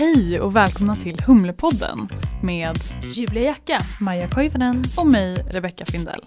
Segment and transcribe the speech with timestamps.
[0.00, 2.08] Hej och välkomna till Humlepodden
[2.42, 6.20] med Julia Jacka, Maja Koivunen och mig Rebecca Findell.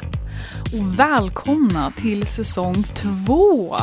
[0.74, 3.76] Och välkomna till säsong två!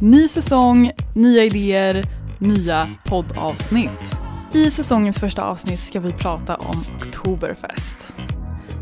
[0.00, 2.02] Ny säsong, nya idéer,
[2.38, 4.18] nya poddavsnitt.
[4.52, 8.16] I säsongens första avsnitt ska vi prata om Oktoberfest.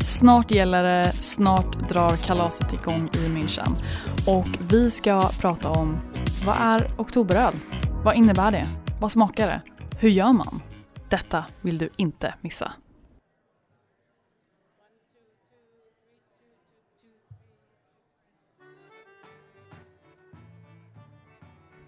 [0.03, 3.75] Snart gäller det, snart drar kalaset igång i München.
[4.27, 5.99] Och vi ska prata om
[6.45, 7.53] vad är oktoberöl?
[8.03, 8.69] Vad innebär det?
[8.99, 9.61] Vad smakar det?
[9.99, 10.61] Hur gör man?
[11.09, 12.71] Detta vill du inte missa.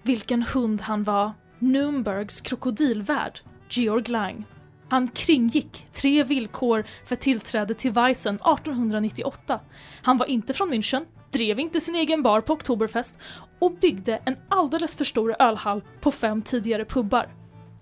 [0.09, 3.40] vilken hund han var, Nürnbergs krokodilvärd,
[3.70, 4.45] Georg Lang.
[4.89, 9.59] Han kringgick tre villkor för tillträde till Weissen 1898.
[10.03, 13.17] Han var inte från München, drev inte sin egen bar på Oktoberfest
[13.59, 17.30] och byggde en alldeles för stor ölhall på fem tidigare pubbar.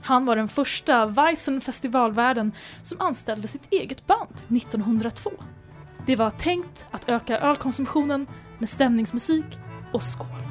[0.02, 5.32] Han var den första Weissen festivalvärden som anställde sitt eget band 1902.
[6.06, 9.46] Det var tänkt att öka ölkonsumtionen med stämningsmusik
[9.92, 10.47] och skål.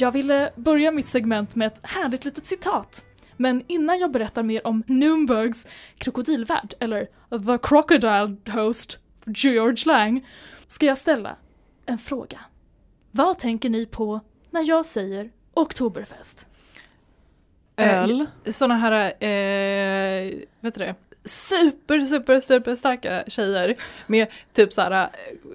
[0.00, 3.04] Jag ville börja mitt segment med ett härligt litet citat.
[3.36, 5.66] Men innan jag berättar mer om Nürnbergs
[5.98, 7.04] krokodilvärd, eller
[7.46, 10.26] The Crocodile Host, George Lang,
[10.68, 11.36] ska jag ställa
[11.86, 12.40] en fråga.
[13.10, 16.48] Vad tänker ni på när jag säger Oktoberfest?
[17.76, 18.26] Öl.
[18.44, 18.92] Eh, Såna här,
[19.24, 20.94] eh, vet du det,
[21.28, 23.74] super, super, super starka tjejer
[24.06, 25.08] med typ så här eh,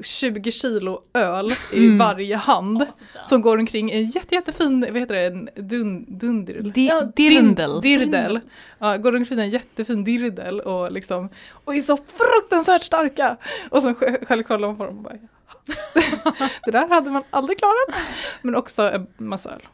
[0.03, 1.97] 20 kilo öl i Mm.
[1.97, 2.85] varje hand.
[3.25, 6.71] Som går omkring i en jätte, jättefin, vad heter det, en dun, dundirl?
[6.71, 7.79] Di- Ja, dirndl.
[7.81, 8.39] Dirdel.
[8.79, 13.37] Ja, går omkring i en jättefin dirdel och liksom, och är så fruktansvärt starka.
[13.69, 15.13] Och så sj- själv kollar man på dem och bara,
[16.65, 18.01] det där hade man aldrig klarat.
[18.41, 19.67] Men också en massa öl.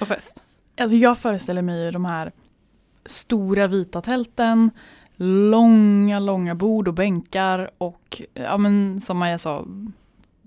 [0.00, 0.42] Och fest.
[0.80, 2.32] Alltså jag föreställer mig ju de här
[3.06, 4.70] stora vita tälten,
[5.20, 9.66] långa, långa bord och bänkar och ja men som Maja sa,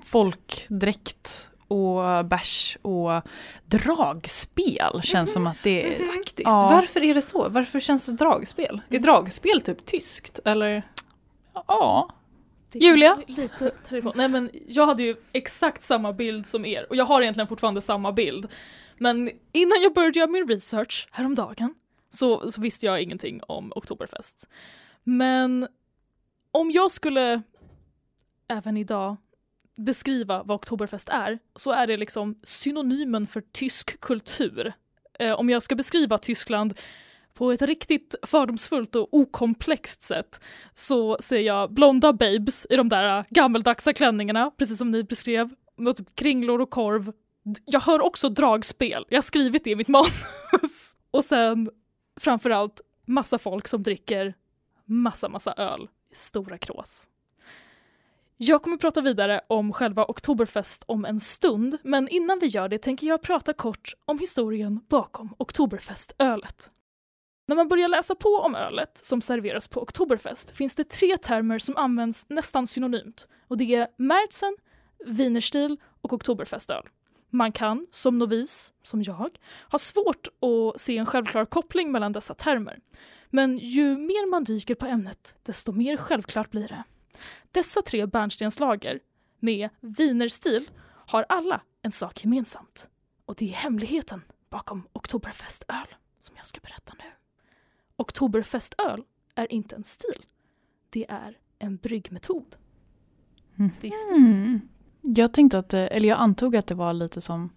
[0.05, 3.21] folkdräkt och bärs och
[3.65, 6.05] dragspel känns som att det är...
[6.05, 6.67] Faktiskt, Ja.
[6.71, 7.49] varför är det så?
[7.49, 8.81] Varför känns det dragspel?
[8.89, 10.83] Är dragspel typ tyskt eller?
[11.67, 12.09] Ja.
[12.73, 13.17] Julia?
[13.27, 13.71] Lite.
[14.15, 17.81] Nej men jag hade ju exakt samma bild som er och jag har egentligen fortfarande
[17.81, 18.47] samma bild.
[18.97, 21.73] Men innan jag började göra min research häromdagen
[22.11, 24.47] så, så visste jag ingenting om Oktoberfest.
[25.03, 25.67] Men
[26.51, 27.41] om jag skulle
[28.47, 29.17] även idag
[29.77, 34.73] beskriva vad Oktoberfest är så är det liksom synonymen för tysk kultur.
[35.19, 36.73] Eh, om jag ska beskriva Tyskland
[37.33, 40.41] på ett riktigt fördomsfullt och okomplext sätt
[40.73, 45.95] så ser jag blonda babes i de där gammeldagsa klänningarna, precis som ni beskrev, med
[45.95, 47.11] typ kringlor och korv.
[47.65, 50.95] Jag hör också dragspel, jag har skrivit det i mitt manus.
[51.11, 51.69] och sen
[52.21, 54.33] framförallt massa folk som dricker
[54.85, 57.07] massa, massa öl i stora krås.
[58.37, 62.77] Jag kommer prata vidare om själva Oktoberfest om en stund, men innan vi gör det
[62.77, 66.71] tänker jag prata kort om historien bakom Oktoberfestölet.
[67.47, 71.59] När man börjar läsa på om ölet som serveras på Oktoberfest finns det tre termer
[71.59, 74.57] som används nästan synonymt och det är Märzen,
[75.05, 76.83] Wienerstil och Oktoberfestöl.
[77.33, 79.37] Man kan, som novis, som jag,
[79.71, 82.79] ha svårt att se en självklar koppling mellan dessa termer.
[83.29, 86.83] Men ju mer man dyker på ämnet, desto mer självklart blir det.
[87.51, 88.99] Dessa tre bärnstenslager,
[89.39, 92.89] med Wienerstil, har alla en sak gemensamt.
[93.25, 95.87] Och det är hemligheten bakom Oktoberfestöl,
[96.19, 97.05] som jag ska berätta nu.
[97.95, 99.03] Oktoberfestöl
[99.35, 100.25] är inte en stil.
[100.89, 102.55] Det är en bryggmetod.
[103.81, 104.07] Visst.
[105.03, 105.13] Mm.
[105.17, 107.49] Jag tänkte att, det- eller jag antog att det var lite som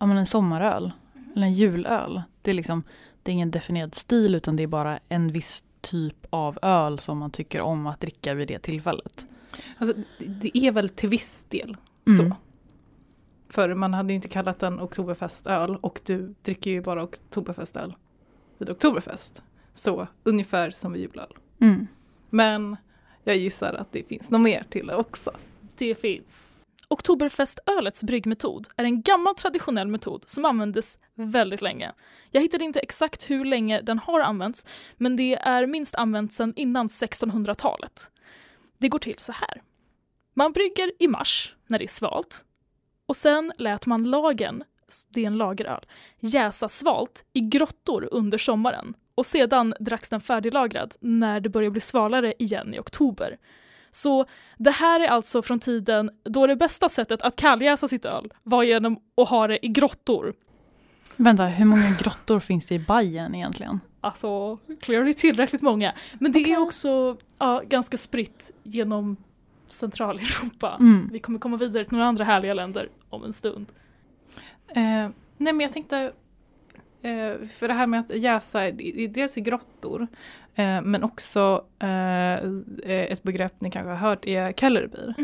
[0.00, 0.92] ja, men en sommaröl.
[1.36, 2.22] Eller en julöl.
[2.42, 2.82] Det är liksom,
[3.22, 7.18] det är ingen definierad stil utan det är bara en viss typ av öl som
[7.18, 9.26] man tycker om att dricka vid det tillfället.
[9.78, 11.76] Alltså, det, är väl till viss del
[12.08, 12.30] Mm.
[12.30, 12.36] så.
[13.48, 17.94] För man hade inte kallat den Oktoberfestöl och du dricker ju bara Oktoberfestöl
[18.58, 19.42] vid Oktoberfest.
[19.72, 21.32] Så ungefär som vid julöl.
[21.60, 21.86] Mm.
[22.30, 22.76] Men
[23.24, 25.30] jag gissar att det finns något mer till det också.
[25.76, 26.52] Det finns.
[26.88, 31.92] Oktoberfestölets bryggmetod är en gammal traditionell metod som användes väldigt länge.
[32.30, 34.66] Jag hittade inte exakt hur länge den har använts,
[34.96, 38.10] men det är minst använt sedan innan 1600-talet.
[38.78, 39.62] Det går till så här.
[40.34, 42.44] Man brygger i mars, när det är svalt,
[43.06, 44.64] och sen lät man lagen
[45.08, 45.86] det är en lageröl,
[46.20, 51.80] jäsa svalt i grottor under sommaren och sedan dracks den färdiglagrad när det börjar bli
[51.80, 53.38] svalare igen i oktober.
[53.96, 54.24] Så
[54.58, 58.62] det här är alltså från tiden då det bästa sättet att kalljäsa sitt öl var
[58.62, 60.34] genom att ha det i grottor.
[61.16, 63.80] Vänta, hur många grottor finns det i Bayern egentligen?
[64.00, 65.94] Alltså, clearly tillräckligt många.
[66.18, 66.56] Men det är Okej.
[66.58, 69.16] också ja, ganska spritt genom
[69.68, 70.76] Centraleuropa.
[70.80, 71.08] Mm.
[71.12, 73.66] Vi kommer komma vidare till några andra härliga länder om en stund.
[74.68, 74.82] Eh,
[75.36, 75.98] nej men jag tänkte,
[77.02, 80.06] eh, för det här med att jäsa, i- i- dels i grottor,
[80.56, 82.44] eh, men också eh,
[82.82, 85.14] ett begrepp ni kanske har hört är Kellerbier.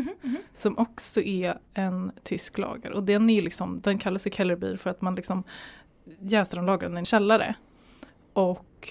[0.53, 2.91] Som också är en tysk lager.
[2.91, 5.43] Och den, är liksom, den kallas ju Kellerbier för att man liksom
[6.19, 7.55] jäser och lagrar den i en källare.
[8.33, 8.89] Och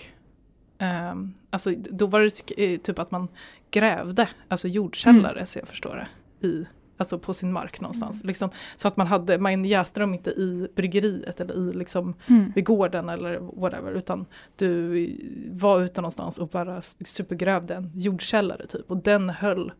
[0.79, 3.29] ehm, alltså, då var det eh, typ att man
[3.71, 6.67] grävde, alltså jordkällare så jag förstår det, i,
[7.03, 8.25] alltså på sin mark någonstans.
[8.25, 12.53] Liksom, så att man, hade, man jäste dem inte i bryggeriet eller i liksom, Mm.
[12.55, 14.27] vid gården eller whatever utan
[14.57, 15.17] du
[15.53, 19.73] var ute någonstans och bara supergrävde en jordkällare typ och den höll,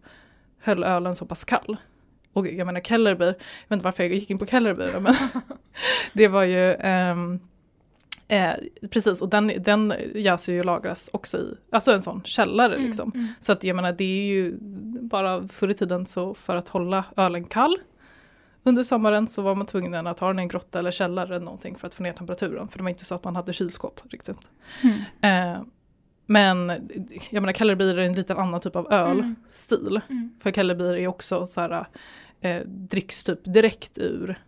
[0.61, 1.77] höll ölen så pass kall.
[2.33, 3.33] Och jag menar Kellerby, jag
[3.69, 5.15] vet inte varför jag gick in på Kellerby men
[6.13, 7.41] det var ju ehm,
[8.29, 8.53] eh,
[8.91, 12.87] precis och den, den jäser ju och lagras också i, alltså en sån källare Mm,
[12.87, 13.35] liksom.
[13.41, 14.57] Så att jag menar det är ju
[15.01, 17.79] bara förr i tiden så för att hålla ölen kall
[18.63, 21.45] under sommaren så var man tvungen att ha den i en grotta eller källare eller
[21.45, 22.69] någonting för att få ner temperaturen.
[22.69, 24.37] För det var inte så att man hade kylskåp riktigt.
[24.83, 25.55] Mm.
[25.57, 25.63] Eh,
[26.27, 26.69] men
[27.31, 30.01] jag menar Kellerbier är en liten annan typ av ölstil.
[30.11, 30.35] Mm.
[30.41, 31.87] För Kellerbier är också så här,
[32.41, 34.39] eh, dricks typ direkt ur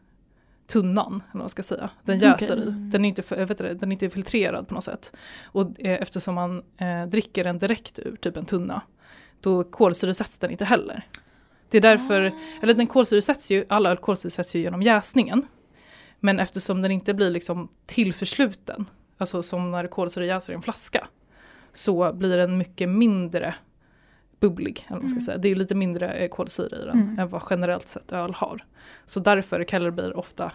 [0.66, 1.90] tunnan, eller vad man ska säga.
[2.02, 2.70] Den jäser i.
[2.70, 5.12] Den är, inte, för- jag vet inte, den är inte filtrerad på något sätt.
[5.44, 8.82] Och eh, eftersom man eh, dricker den direkt ur typ en tunna,
[9.40, 11.02] då kolsyresätts den inte heller.
[11.70, 12.32] Det är därför,
[12.62, 15.42] eller den kolsyresätts ju, alla öl kolsyresätts ju genom jäsningen.
[16.20, 18.84] Men eftersom den inte blir liksom tillförsluten,
[19.18, 21.08] alltså som när kolsyre jäser i en flaska,
[21.72, 23.54] så blir den mycket mindre
[24.48, 24.84] bubblig.
[24.88, 25.20] Eller vad man ska Mm.
[25.24, 25.38] säga.
[25.38, 27.18] Det är lite mindre eh, kolsyre i den Mm.
[27.18, 28.64] än vad generellt sett öl har.
[29.04, 30.52] Så därför är Kellerbier ofta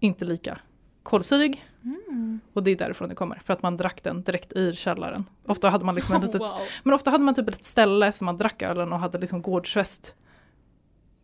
[0.00, 0.58] inte lika
[1.02, 1.64] kolsyrig.
[1.84, 2.40] Mm.
[2.52, 5.24] Och det är därifrån det kommer, för att man drack den direkt i källaren.
[5.46, 6.58] Ofta hade man liksom ett litet, Wow.
[6.82, 10.14] men ofta hade man typ ett ställe som man drack ölen och hade liksom gårdsfest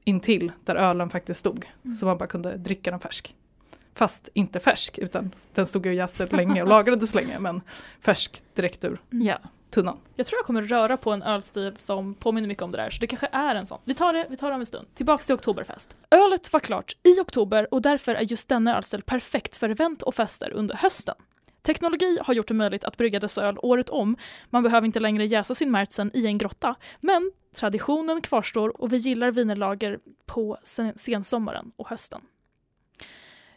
[0.04, 1.66] intill där ölen faktiskt stod.
[1.84, 1.94] Mm.
[1.96, 3.34] Så man bara kunde dricka den färsk.
[3.94, 7.60] Fast inte färsk, utan den stod ju och jäste länge och lagrades länge, men
[8.00, 9.38] färsk direkt ur Ja
[9.74, 9.98] tunnan.
[10.16, 13.00] Jag tror jag kommer röra på en ölstil som påminner mycket om det där, så
[13.00, 13.78] det kanske är en sån.
[13.84, 14.86] Vi tar det, vi tar det om en stund.
[14.94, 15.96] Tillbaks till Oktoberfest.
[16.10, 20.14] Ölet var klart i oktober och därför är just denna ölstil perfekt för event och
[20.14, 21.14] fester under hösten.
[21.62, 24.16] Teknologi har gjort det möjligt att brygga dessa öl året om.
[24.50, 26.74] Man behöver inte längre jäsa sin märtsen i en grotta.
[27.00, 30.58] Men traditionen kvarstår och vi gillar wienerlager på
[30.96, 32.20] sensommaren och hösten.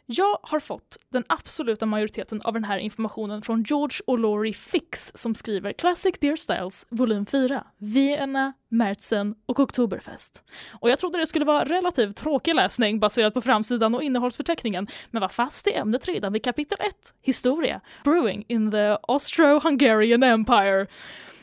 [0.09, 5.12] Jag har fått den absoluta majoriteten av den här informationen från George och Laurie Fix
[5.15, 10.44] som skriver Classic Beer Styles volym 4, Vienna, Märzen och Oktoberfest.
[10.80, 15.21] Och jag trodde det skulle vara relativt tråkig läsning baserat på framsidan och innehållsförteckningen, men
[15.21, 20.88] var fast i ämnet redan vid kapitel 1, historia, Brewing in the Austro-Hungarian Empire.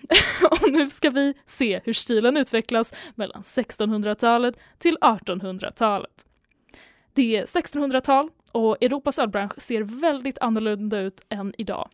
[0.51, 6.27] och nu ska vi se hur stilen utvecklas mellan 1600-talet till 1800-talet.
[7.13, 11.89] Det är 1600-tal och Europas ölbransch ser väldigt annorlunda ut än idag.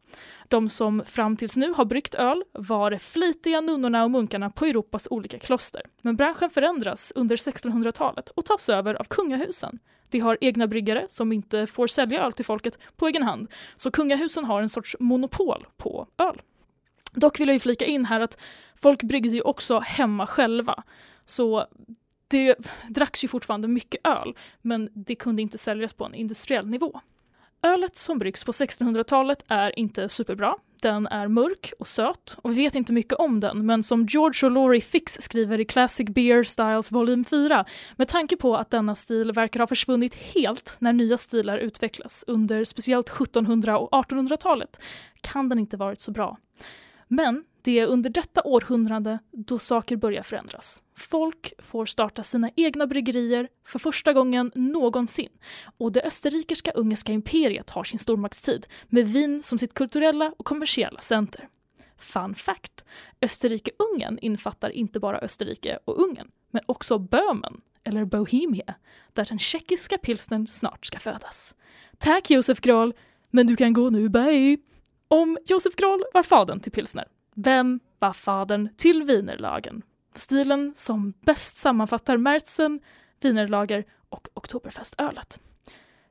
[0.48, 4.64] De som fram tills nu har bryggt öl var de flitiga nunnorna och munkarna på
[4.64, 5.82] Europas olika kloster.
[6.02, 9.78] Men branschen förändras under 1600-talet och tas över av kungahusen.
[10.10, 13.90] De har egna bryggare som inte får sälja öl till folket på egen hand, så
[13.90, 16.40] kungahusen har en sorts monopol på öl.
[17.12, 18.38] Dock vill jag ju flika in här att
[18.74, 20.82] folk bryggde ju också hemma själva,
[21.24, 21.66] så
[22.30, 22.56] det
[22.88, 27.00] dracks ju fortfarande mycket öl, men det kunde inte säljas på en industriell nivå.
[27.62, 30.56] Ölet som bryggs på 1600-talet är inte superbra.
[30.82, 34.46] Den är mörk och söt och vi vet inte mycket om den, men som George
[34.48, 37.64] och Laurie Fix skriver i Classic Beer Styles volym 4,
[37.96, 42.64] med tanke på att denna stil verkar ha försvunnit helt när nya stilar utvecklas under
[42.64, 44.80] speciellt 1700 och 1800-talet,
[45.20, 46.36] kan den inte varit så bra.
[47.12, 50.82] Men det är under detta århundrade då saker börjar förändras.
[50.96, 55.28] Folk får starta sina egna bryggerier för första gången någonsin
[55.78, 61.00] och det österrikiska ungerska imperiet har sin stormaktstid med Wien som sitt kulturella och kommersiella
[61.00, 61.48] center.
[61.96, 62.84] Fun fact!
[63.20, 68.74] Österrike-Ungern infattar inte bara Österrike och Ungern, men också Böhmen, eller Bohemia,
[69.12, 71.54] där den tjeckiska pilsnern snart ska födas.
[71.98, 72.94] Tack Josef Graal,
[73.30, 74.69] men du kan gå nu, bye!
[75.12, 79.82] Om Josef Graal var fadern till pilsner, vem var fadern till wienerlagen?
[80.14, 82.80] Stilen som bäst sammanfattar Märzen,
[83.22, 85.40] wienerlager och oktoberfestölet.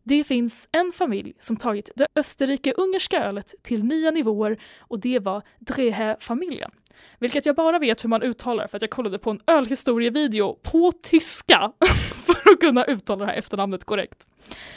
[0.03, 5.44] Det finns en familj som tagit det österrike-ungerska ölet till nya nivåer och det var
[5.60, 6.72] Drehe-familjen.
[7.20, 10.91] Vilket jag bara vet hur man uttalar för att jag kollade på en ölhistorievideo på
[10.91, 11.72] tyska
[12.25, 14.27] för att kunna uttala det här efternamnet korrekt.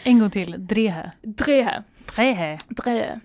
[0.05, 1.13] En gång till, Drehe.
[1.23, 1.83] Drehe.
[2.15, 2.59] Drehe.
[2.69, 3.21] Drehe.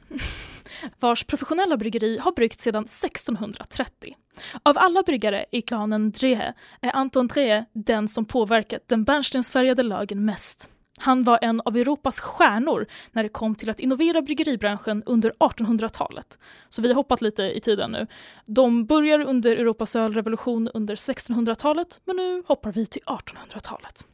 [1.00, 4.16] Vars professionella bryggeri har bryggt sedan 1630.
[4.64, 10.26] Av alla bryggare i klanen Drehe är Anton Drehe den som påverkat den bärnstensfärgade lagen
[10.26, 10.70] mest.
[11.00, 16.40] Han var en av Europas stjärnor när det kom till att innovera bryggeribranschen under 1800-talet.
[16.70, 18.08] Så vi har hoppat lite i tiden nu.
[18.46, 24.06] De börjar under Europas ölrevolution under 1600-talet, men nu hoppar vi till 1800-talet.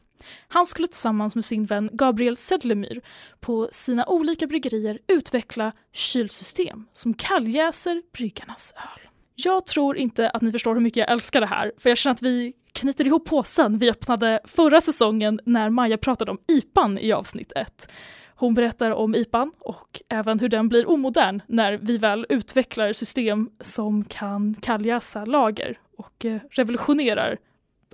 [0.48, 3.00] Han skulle tillsammans med sin vän Gabriel Sedlemyr
[3.40, 9.08] på sina olika bryggerier utveckla kylsystem som kalljäser bryggarnas öl.
[9.34, 12.14] Jag tror inte att ni förstår hur mycket jag älskar det här, för jag känner
[12.14, 17.12] att vi knyter ihop påsen vi öppnade förra säsongen när Maja pratade om IPAN i
[17.12, 17.88] avsnitt 1.
[18.36, 23.50] Hon berättar om IPAN och även hur den blir omodern när vi väl utvecklar system
[23.60, 27.38] som kan kalljäsa lager och eh, revolutionerar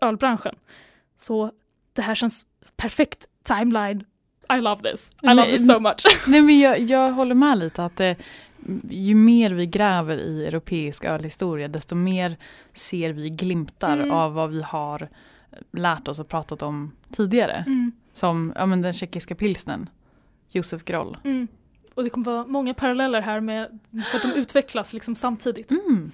[0.01, 0.55] ölbranschen.
[1.19, 1.53] Så
[1.93, 4.05] det här känns perfekt timeline.
[4.59, 5.11] I love this.
[5.23, 6.05] I love this so much.
[6.27, 8.17] Nej, men jag, jag håller med lite att det,
[8.91, 12.37] ju mer vi gräver i europeisk ölhistoria desto mer
[12.73, 14.11] ser vi glimtar Mm.
[14.13, 15.09] av vad vi har
[15.73, 17.65] lärt oss och pratat om tidigare.
[17.67, 19.89] Mm, Som ja, men den tjeckiska pilsnen,
[20.51, 21.17] Josef Groll.
[21.25, 21.49] mm.
[21.95, 23.81] Och det kommer vara många paralleller här med
[24.15, 25.71] att de utvecklas liksom samtidigt.
[25.71, 26.11] Mm.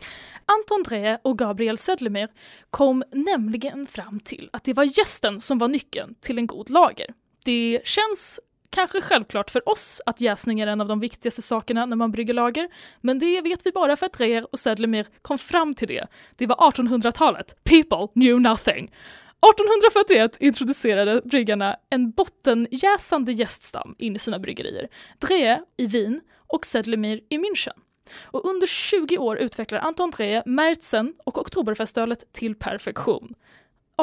[0.47, 2.29] Anton Dreje och Gabriel Sedlemir
[2.71, 7.07] kom nämligen fram till att det var gästen som var nyckeln till en god lager.
[7.45, 11.97] Det känns kanske självklart för oss att jäsning är en av de viktigaste sakerna när
[11.97, 12.69] man brygger lager,
[13.01, 16.07] men det vet vi bara för att Dreyer och Sedlemir kom fram till det.
[16.37, 17.65] Det var 1800-talet.
[17.65, 18.85] People knew nothing.
[18.85, 24.89] 1841 introducerade bryggarna en bottenjäsande gäststam in i sina bryggerier.
[25.19, 27.86] Dreje i Wien och Sedlemir i München.
[28.25, 33.35] Och under 20 år utvecklar Anton Dreyer Märzen och Oktoberfestölet till perfektion.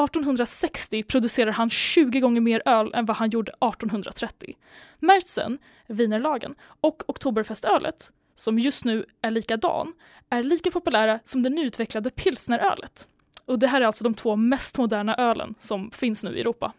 [0.04, 4.56] 1860 producerar han 20 gånger mer öl än vad han gjorde 1830.
[4.98, 9.92] Märzen, Wienerlagen och Oktoberfestölet, som just nu är likadan,
[10.30, 13.08] är lika populära som det nyutvecklade pilsnerölet.
[13.44, 16.72] Och det här är alltså de två mest moderna ölen som finns nu i Europa.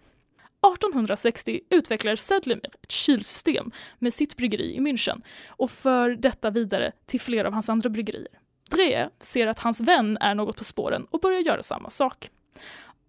[0.74, 7.22] 1860 utvecklar Sedlemir ett kylsystem med sitt bryggeri i München och för detta vidare till
[7.22, 8.40] flera av hans andra bryggerier.
[8.70, 12.30] Drehe ser att hans vän är något på spåren och börjar göra samma sak.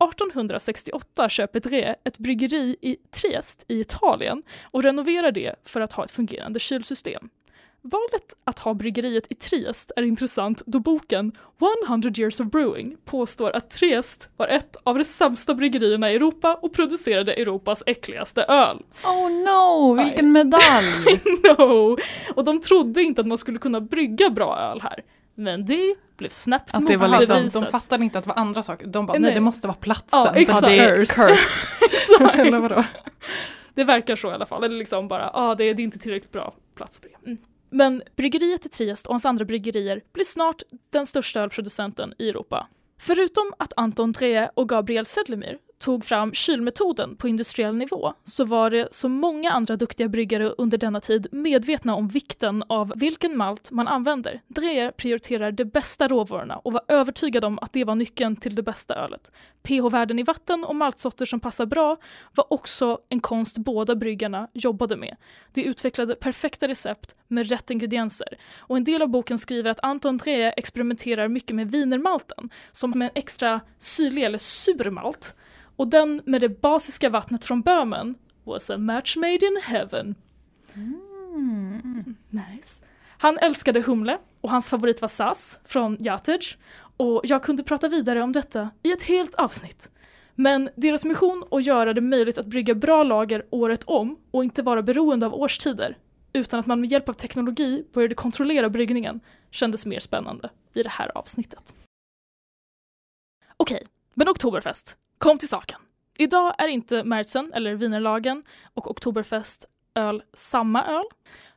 [0.05, 6.05] 1868 köper Drehe ett bryggeri i Triest i Italien och renoverar det för att ha
[6.05, 7.29] ett fungerande kylsystem.
[7.87, 11.33] Valet att ha bryggeriet i Triest är intressant då boken
[11.89, 16.59] 100 years of brewing påstår att Triest var ett av de sämsta bryggerierna i Europa
[16.63, 18.83] och producerade Europas äckligaste öl.
[19.05, 21.21] Oh no, vilken medalj!
[21.59, 21.99] no!
[22.35, 25.03] Och de trodde inte att man skulle kunna brygga bra öl här.
[25.35, 28.63] Men det blev snabbt Att det var liksom- de, fattade inte att det var andra
[28.63, 28.87] saker.
[28.87, 29.21] De bara, Nej.
[29.21, 30.19] nej det måste vara platsen.
[30.19, 30.63] Ja, exakt.
[30.63, 32.41] Ja, det är Curse.
[32.41, 32.85] Eller vadå?
[33.75, 34.65] Det verkar så i alla fall.
[34.65, 37.27] Eller liksom bara, ah, det, det är inte tillräckligt bra plats på det.
[37.27, 37.39] Mm.
[37.71, 42.69] Men bryggeriet i Triest och hans andra bryggerier blir snart den största ölproducenten i Europa.
[42.99, 48.71] Förutom att Anton Drehe och Gabriel Sedlemyr tog fram kylmetoden på industriell nivå så var
[48.71, 53.71] det som många andra duktiga bryggare under denna tid medvetna om vikten av vilken malt
[53.71, 54.41] man använder.
[54.49, 58.63] Dreyer prioriterar de bästa råvarorna och var övertygad om att det var nyckeln till det
[58.63, 59.33] bästa ölet.
[59.63, 61.97] pH-värden i vatten och maltsorter som passar bra
[62.35, 65.17] var också en konst båda bryggarna jobbade med.
[65.53, 68.29] De utvecklade perfekta recept med rätt ingredienser
[68.59, 73.07] och en del av boken skriver att Anton Dreyer experimenterar mycket med wienermalten som med
[73.07, 75.37] en extra syrlig eller sur malt
[75.77, 78.15] och den med det basiska vattnet från Böhmen
[78.45, 80.15] was a match made in heaven.
[82.31, 82.83] Nice.
[83.19, 86.41] Han älskade humle och hans favorit var Sass från Yatej
[86.97, 89.91] och jag kunde prata vidare om detta i ett helt avsnitt.
[90.35, 94.63] Men deras mission att göra det möjligt att brygga bra lager året om och inte
[94.63, 95.99] vara beroende av årstider
[96.33, 100.89] utan att man med hjälp av teknologi började kontrollera bryggningen kändes mer spännande i det
[100.89, 101.75] här avsnittet.
[103.57, 104.97] Okej, men Oktoberfest.
[105.19, 105.81] Kom till saken.
[106.19, 108.43] Idag är inte Märzen eller Wienerlagen
[108.75, 111.05] och Oktoberfest öl samma öl.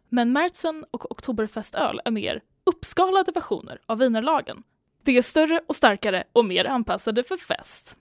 [0.10, 4.64] Men Märzen och Oktoberfestöl är mer uppskalade versioner av Wienerlagen.
[5.04, 7.98] Det är större och starkare och mer anpassade för fest.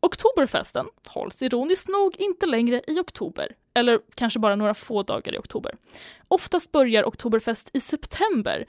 [0.00, 5.38] Oktoberfesten hålls ironiskt nog inte längre i oktober, eller kanske bara några få dagar i
[5.38, 5.74] oktober.
[6.28, 8.66] Oftast börjar Oktoberfest i september.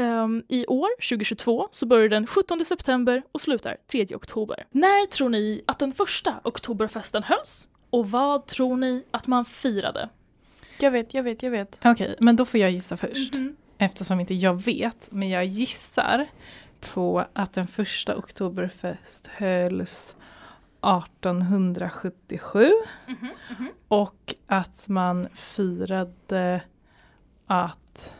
[0.00, 4.66] Ehm, I år, 2022, så börjar den 17 september och slutar 3 oktober.
[4.70, 7.68] När tror ni att den första Oktoberfesten hölls?
[7.90, 10.08] Och vad tror ni att man firade?
[10.78, 11.78] Jag vet, jag vet, jag vet.
[11.84, 13.34] Okej, men då får jag gissa först.
[13.34, 13.56] Mhm.
[13.78, 16.26] Eftersom inte jag vet, men jag gissar
[16.94, 20.16] på att den första Oktoberfest hölls
[20.82, 22.72] 1877
[23.06, 23.68] Mhm, mhm.
[23.88, 26.60] och att man firade
[27.46, 28.14] att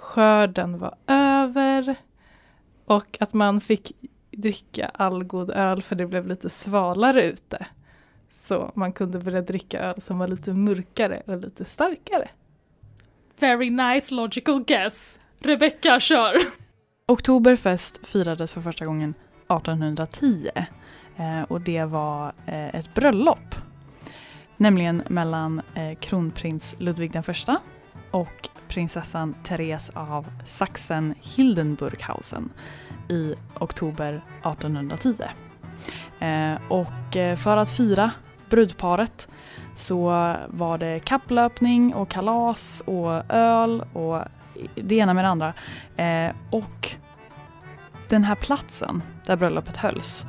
[0.00, 1.94] skörden var över
[2.84, 3.92] och att man fick
[4.30, 7.66] dricka all god öl för det blev lite svalare ute.
[8.30, 12.28] Så man kunde börja dricka öl som var lite mörkare och lite starkare.
[13.38, 15.20] Very nice logical guess.
[15.40, 16.34] Rebecca kör.
[17.06, 19.14] Oktoberfest firades för första gången
[19.44, 20.50] 1810
[21.16, 23.54] eh, och det var eh, ett bröllop.
[24.56, 27.58] Nämligen mellan eh, kronprins Ludvig den första
[28.10, 32.50] och prinsessan Therese av Sachsen-Hildenburghausen
[33.08, 35.14] i oktober 1810.
[36.20, 38.12] Eh, och eh, för att fira
[38.50, 39.28] brudparet
[39.76, 40.08] så
[40.48, 44.22] var det kapplöpning och kalas och öl och
[44.74, 45.54] det ena med det andra.
[45.96, 46.88] Eh, och
[48.08, 50.26] den här platsen där bröllopet hölls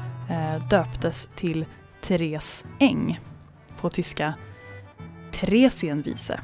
[0.70, 1.66] döptes till
[2.02, 3.20] Therese Äng
[3.82, 4.34] på tyska
[5.32, 6.40] Theresienwiese.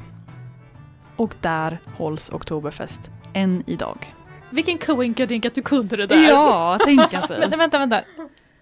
[1.18, 3.00] Och där hålls Oktoberfest
[3.34, 4.14] än idag.
[4.50, 6.28] Vilken koinkadink att du kunde det där.
[6.28, 7.40] Ja, tänka sig.
[7.40, 8.00] Vänta, vänta, vänta.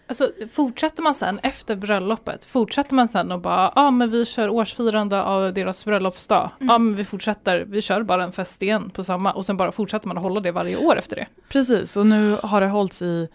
[0.08, 4.24] Alltså fortsätter man sen efter bröllopet, fortsätter man sen och bara, ja ah, men vi
[4.24, 6.50] kör årsfirande av deras bröllopsdag.
[6.58, 6.74] Ja Mm.
[6.74, 9.72] ah, men vi fortsätter, vi kör bara en fest igen på samma och sen bara
[9.72, 11.26] fortsätter man att hålla det varje år efter det.
[11.48, 13.28] Precis, och nu har det hållits i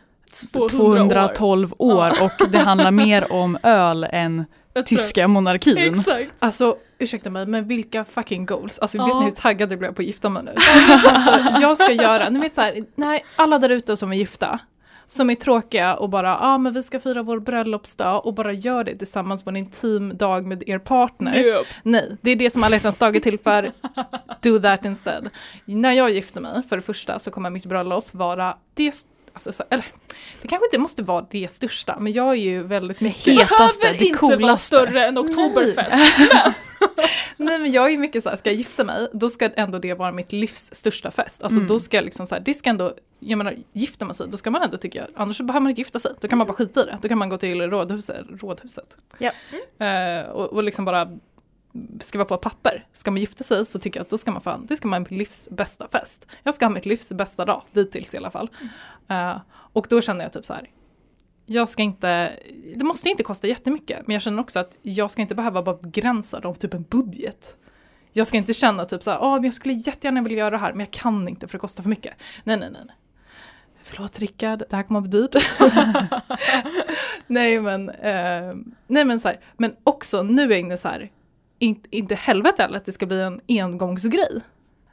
[0.52, 4.46] 200 212 år, och det handlar mer om öl än
[4.86, 5.78] tyska monarkin.
[5.78, 6.32] Exakt.
[6.40, 8.80] Alltså ursäkta mig, men vilka fucking goals.
[8.80, 9.06] Alltså Ja.
[9.06, 10.52] vet ni hur taggad jag blev på att gifta mig nu?
[11.06, 14.60] alltså jag ska göra, ni vet så här, nej alla där ute som är gifta,
[15.08, 18.54] som är tråkiga och bara, ja ah, men vi ska fira vår bröllopsdag och bara
[18.54, 21.36] gör det tillsammans på en intim dag med er partner.
[21.38, 21.66] Yep.
[21.84, 23.72] Nej, det är det som alla hjärtans dag är till för.
[24.42, 25.30] Do that instead.
[25.66, 28.92] När jag gifter mig, för det första, så kommer mitt bröllop vara det
[29.34, 29.86] Alltså, så, eller,
[30.42, 33.34] det kanske inte måste vara det största, men jag är ju väldigt mycket...
[33.42, 34.66] Hetaste, Behöver det inte vara coolaste.
[34.66, 35.92] större än Oktoberfest.
[37.38, 39.94] Nej men jag är mycket så här, ska jag gifta mig, då ska ändå det
[39.94, 41.44] vara mitt livs största fest.
[41.44, 41.68] Alltså Mm.
[41.68, 44.38] då ska jag liksom så här, det ska ändå, jag menar gifta man sig, då
[44.38, 46.12] ska man ändå tycka, annars så behöver man inte gifta sig.
[46.22, 46.98] Då kan man bara skita i det.
[47.02, 48.98] Då kan man gå till rådhuset, rådhuset.
[49.18, 49.32] Ja.
[49.86, 51.18] Eh, och, och liksom bara
[52.00, 52.88] skriva på papper.
[52.94, 55.00] Ska man gifta sig så tycker jag att då ska man fan, det ska vara
[55.00, 56.28] mitt livs bästa fest.
[56.44, 58.50] Jag ska ha mitt livs bästa dag, dittills i alla fall.
[59.08, 60.70] Eh, och då känner jag typ så här,
[61.46, 62.34] jag ska inte,
[62.76, 65.78] det måste inte kosta jättemycket, men jag känner också att jag ska inte behöva vara
[65.78, 67.58] begränsad av typ en budget.
[68.14, 70.58] Jag ska inte känna typ så här, "Åh, men jag skulle jättegärna vilja göra det
[70.58, 72.14] här, men jag kan inte för det kostar för mycket.
[72.44, 72.70] Nej, nej.
[72.72, 72.96] nej.
[73.84, 75.36] Förlåt Rickard, det här kommer att bli dyrt.
[77.28, 78.54] nej men, eh,
[78.88, 81.12] nej men så här, men också nu är jag inne så här,
[81.62, 84.42] inte, inte helvete heller att det ska bli en engångsgrej.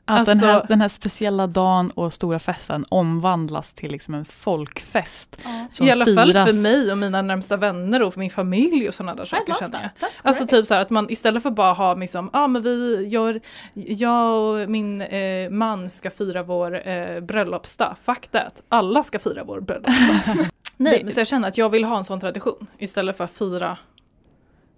[0.04, 4.24] Att den, här, Alltså- den här speciella dagen och stora festen omvandlas till liksom en
[4.24, 5.36] folkfest.
[5.70, 6.46] Som I alla fall firas.
[6.46, 9.82] för mig och mina närmsta vänner och för min familj och sådana där saker känner
[9.82, 10.10] jag.
[10.22, 13.06] Alltså typ så här att man istället för bara ha liksom, ja ah, men vi
[13.08, 13.40] gör,
[13.74, 19.44] jag och min eh, man ska fira vår eh, bröllopsdag, fuck that, alla ska fira
[19.44, 20.36] vår bröllopsdag.
[20.76, 22.66] Nej, men så jag känner att jag vill ha en sån tradition.
[22.78, 23.76] Istället för att fira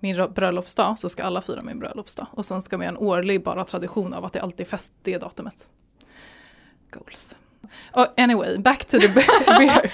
[0.00, 2.26] min rö- bröllopsdag så ska alla fira min bröllopsdag.
[2.30, 4.94] Och sen ska vi ha en årlig bara tradition av att det alltid är fest
[5.02, 5.70] det datumet.
[6.90, 7.36] Goals.
[7.94, 9.08] Oh, anyway, back to the
[9.56, 9.92] beer.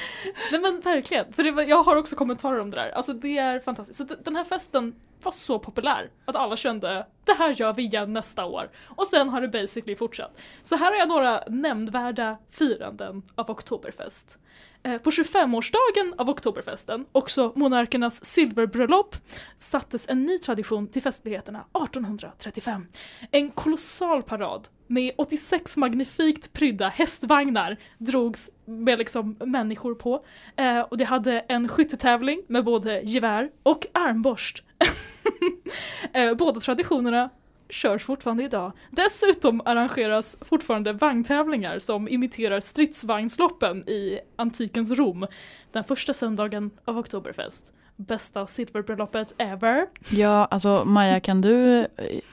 [0.52, 2.90] Nej men verkligen, för var, jag har också kommentarer om det där.
[2.90, 3.98] Alltså det är fantastiskt.
[4.08, 8.12] Så den här festen var så populär att alla kände det här gör vi igen
[8.12, 8.70] nästa år.
[8.86, 10.40] Och sen har det basically fortsatt.
[10.62, 14.38] Så här har jag några nämnvärda firanden av Oktoberfest.
[14.82, 19.16] Eh, på 25-årsdagen av Oktoberfesten, också monarkernas silverbröllop,
[19.58, 22.86] sattes en ny tradition till festligheterna 1835.
[23.30, 30.24] En kolossal parad med 86 magnifikt prydda hästvagnar drogs med liksom människor på.
[30.56, 34.62] Eh, och det hade en skyttetävling med både gevär och armborst.
[36.12, 37.30] eh, båda traditionerna
[37.68, 38.72] körs fortfarande idag.
[38.90, 45.26] Dessutom arrangeras fortfarande vagntävlingar som imiterar stridsvagnsloppen i antikens Rom
[45.72, 47.72] den första söndagen av Oktoberfest.
[47.98, 49.86] Bästa silverbröllopet ever.
[50.10, 51.86] Ja, alltså Maja, kan du eh,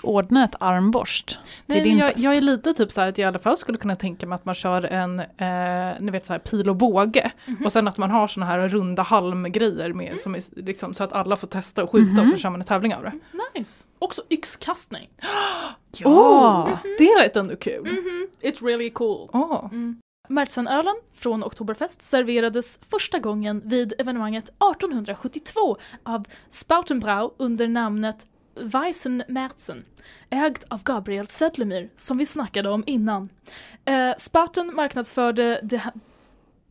[0.04, 2.24] ordna ett armborst till Nej, din jag, fest?
[2.24, 4.36] jag är lite typ så här att jag i alla fall skulle kunna tänka mig
[4.36, 7.32] att man kör en, eh, ni vet så här pil och båge.
[7.46, 7.66] Mhm.
[7.66, 11.14] Och sen att man har såna här runda halmgrejer med, som är liksom, så att
[11.14, 12.38] alla får testa och skjuta och så Mhm.
[12.40, 13.12] kör man en tävling av det.
[13.60, 13.88] Nice.
[14.00, 15.10] Också yxkastning.
[15.98, 16.10] Ja!
[16.10, 17.82] Oh, det lät ändå kul.
[17.84, 18.28] Mhm.
[18.42, 19.30] It's really cool.
[19.34, 19.66] Åh.
[20.30, 29.86] Märzenölen från Oktoberfest serverades första gången vid evenemanget 1872 av Spautenbrau under namnet Weissen Märzen,
[30.30, 33.30] ägd av Gabriel Sedlemyr som vi snackade om innan.
[33.86, 35.92] Eh, Spaten marknadsförde det,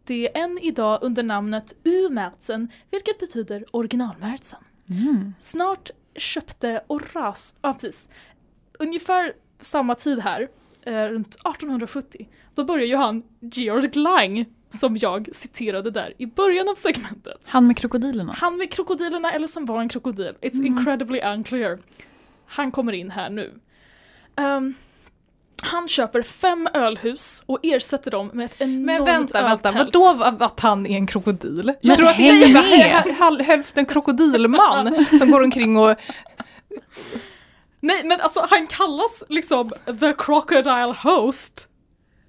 [0.05, 4.61] det än idag under namnet U-Märzen, vilket betyder originalmärzen.
[4.91, 5.35] Mm.
[5.41, 8.09] Snart köpte Oras, ja precis,
[8.79, 10.49] ungefär samma tid här,
[10.87, 16.69] eh, runt 1870, då började ju han Georg Lang, som jag citerade där i början
[16.69, 17.41] av segmentet.
[17.47, 18.33] Han med krokodilerna.
[18.39, 20.67] Han med krokodilerna eller som var en krokodil, it's Mm.
[20.67, 21.79] incredibly unclear.
[22.47, 23.53] Han kommer in här nu.
[24.37, 24.75] Ehm,
[25.65, 29.95] han köper fem ölhus och ersätter dem med ett enormt Men vänta, vänta, öltält.
[29.95, 31.73] vadå var- att han är en krokodil?
[31.83, 35.95] Men tror att det är hälften krokodilman som går omkring och...
[37.83, 41.69] Nej men alltså han kallas liksom the crocodile host.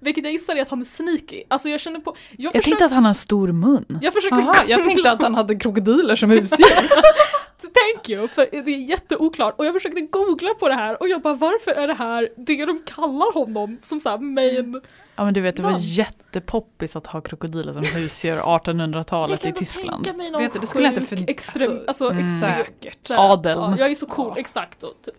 [0.00, 1.42] Vilket jag gissar är att han är sneaky.
[1.48, 3.98] Alltså jag känner på, jag, Jag försökte, tänkte att han har en stor mun.
[4.02, 6.66] jag försökte Aha, jag tänkte att han hade krokodiler som husdjur.
[7.74, 9.54] Thank you, för det är jätteoklart.
[9.58, 12.66] Och jag försökte googla på det här och jag bara varför är det här det
[12.66, 14.80] de kallar honom som såhär main...
[15.16, 15.80] Ja men du vet det var Vad?
[15.80, 20.04] jättepoppis att ha krokodiler som husdjur 1800-talet i Tyskland.
[20.04, 22.40] tänka mig någon Vet du, det skulle jag inte sjuk för- extrem, alltså, alltså, Mm.
[22.40, 23.10] Säkert.
[23.10, 23.60] Adeln.
[23.60, 24.40] Ja, jag är så cool, Ja.
[24.40, 24.82] exakt.
[24.82, 25.14] Och, typ.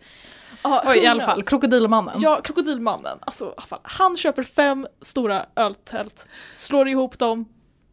[0.64, 2.16] Ja, Oj, i alla fall, krokodilmannen.
[2.20, 3.18] Ja, krokodilmannen.
[3.22, 3.54] Alltså,
[3.84, 7.46] han köper fem stora öltält, slår ihop dem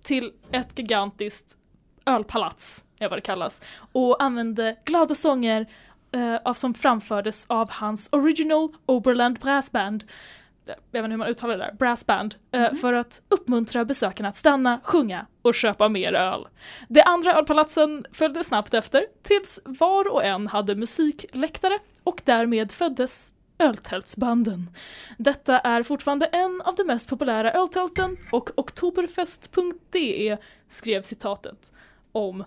[0.05, 1.57] till ett gigantiskt
[2.07, 3.63] ölpalats, är vad det kallas,
[3.93, 5.67] och använde glada sånger
[6.13, 10.05] eh, av, som framfördes av hans original Oberland Brass Band,
[10.67, 14.29] jag vet inte hur man uttalar det där, Brass Band, eh, för att uppmuntra besökarna
[14.29, 16.49] att stanna, sjunga och köpa mer öl.
[16.89, 23.33] De andra ölpalatsen följde snabbt efter, tills var och en hade musikläktare och därmed föddes
[23.59, 24.71] öltältsbanden.
[25.19, 30.37] Detta är fortfarande en av de mest populära öltälten och oktoberfest.de
[30.69, 31.73] skrev citatet
[32.13, 32.45] om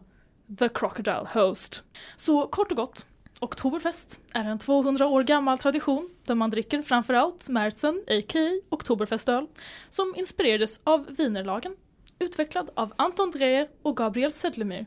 [0.59, 1.83] The Crocodile Host.
[2.15, 3.05] Så kort och gott,
[3.45, 8.61] Oktoberfest är en 200 år gammal tradition där man dricker framförallt Märzen, a.k.a.
[8.69, 9.47] Oktoberfestöl,
[9.89, 11.75] som inspirerades av Wienerlagen,
[12.19, 14.85] utvecklad av Anton Dreher och Gabriel Sedlemyr.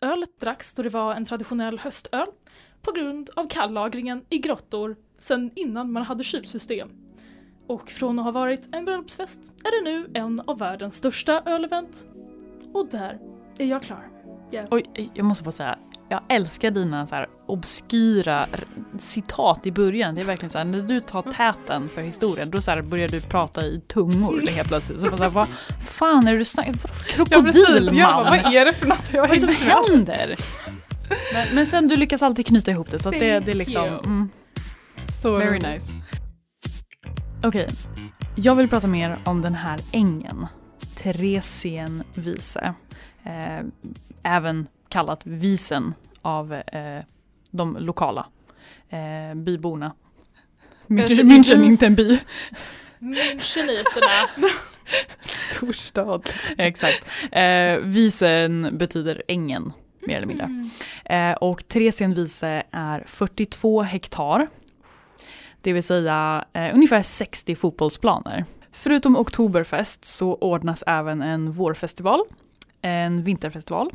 [0.00, 2.26] Ölet dracks då det var en traditionell höstöl
[2.82, 6.90] på grund av kallagringen i grottor sedan innan man hade kylsystem.
[7.66, 12.08] Och från att ha varit en bröllopsfest är det nu en av världens största ölevent.
[12.72, 13.18] Och där
[13.58, 14.10] är jag klar.
[14.70, 15.78] Oj, jag måste bara säga,
[16.10, 18.46] jag älskar dina så här obskyra
[18.98, 20.14] citat i början.
[20.14, 23.08] Det är verkligen så här, när du tar täten för historien, då så här börjar
[23.08, 25.00] du prata i tungor helt plötsligt.
[25.00, 25.48] Så så här, vad
[25.80, 26.74] fan är du snackar
[27.30, 27.66] Ja, precis.
[27.66, 27.96] Krokodilman?
[27.96, 29.12] Jag bara, vad är det för något?
[29.12, 30.34] Jag Vad är det som händer?
[31.32, 33.86] Men, men sen du lyckas alltid knyta ihop det så att det, det är liksom,
[33.86, 34.28] mm,
[35.22, 35.92] Så very nice.
[37.42, 37.68] Okej,
[38.36, 40.46] jag vill prata mer om den här ängen.
[40.96, 42.74] Theresienwiese.
[43.24, 43.64] Eh,
[44.22, 47.02] även kallat Visen av eh,
[47.50, 48.26] de lokala
[48.88, 49.86] eh, byborna.
[50.90, 52.18] Alltså, München, München Vis- inte en by.
[52.98, 54.28] Müncheniterna.
[55.20, 56.30] Storstad.
[56.58, 57.04] Exakt.
[57.32, 60.44] Eh, visen betyder ängen, mer eller mindre.
[60.44, 60.70] Mm.
[61.04, 64.46] Eh, och Theresienwiese är 42 hektar.
[65.60, 68.44] Det vill säga eh, ungefär 60 fotbollsplaner.
[68.72, 72.20] Förutom Oktoberfest så ordnas även en vårfestival,
[72.82, 73.90] en vinterfestival,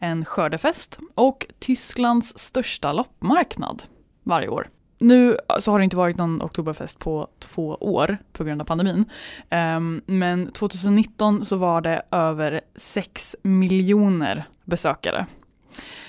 [0.00, 3.82] en skördefest och Tysklands största loppmarknad
[4.22, 4.68] varje år.
[4.98, 9.04] Nu så har det inte varit någon Oktoberfest på två år på grund av pandemin.
[9.50, 15.26] Ehm, men 2019 så var det över 6 miljoner besökare.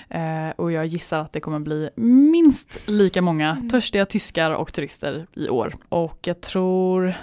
[0.08, 3.68] Eh, och jag gissar att det kommer bli minst lika många Mm.
[3.70, 5.74] törstiga tyskar och turister i år.
[5.88, 7.14] Och jag tror,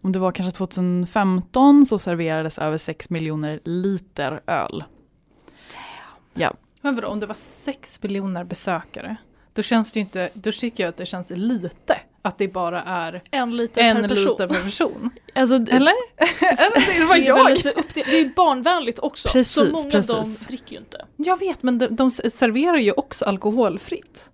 [0.00, 4.84] om det var kanske 2015 så serverades över 6 miljoner liter öl.
[6.84, 9.16] Men vadå, om det var sex miljoner besökare,
[9.52, 12.82] då känns det ju inte, då tycker jag att det känns lite att det bara
[12.82, 14.24] är En liter en per person.
[14.30, 15.10] liter per person.
[15.34, 15.70] Alltså, Eller?
[16.40, 17.50] Eller det var Det jag.
[17.50, 20.06] lite upp det, det är barnvänligt också, så Precis, många precis.
[20.08, 21.06] de dricker ju inte.
[21.16, 24.30] Jag vet, men de, de serverar ju också alkoholfritt.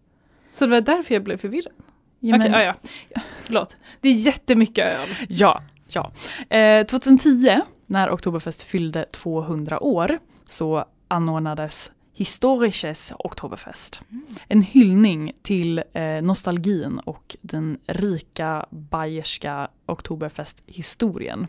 [0.52, 1.72] Så det var därför jag blev förvirrad.
[2.20, 2.74] ja, men- Okej, ja,
[3.14, 3.20] ja.
[3.42, 3.76] Förlåt.
[4.00, 5.08] Det är jättemycket öl.
[5.28, 6.12] Ja, ja.
[6.56, 14.00] Eh, 2010, när Oktoberfest fyllde 200 år, så anordnades Historisches Oktoberfest.
[14.48, 21.46] En hyllning till eh, nostalgin och den rika bayerska Oktoberfest-historien.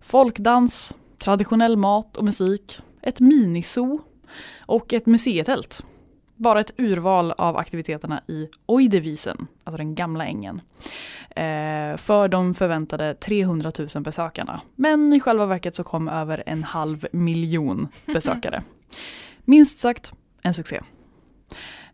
[0.00, 4.00] Folkdans, traditionell mat och musik, ett miniso
[4.66, 5.84] och ett museitält.
[6.40, 10.60] Bara ett urval av aktiviteterna i Oidevisen, alltså den gamla ängen
[11.30, 14.60] eh, för de förväntade 300 000 besökarna.
[14.76, 18.62] Men i själva verket så kom över en halv miljon besökare.
[19.44, 20.80] Minst sagt en succé.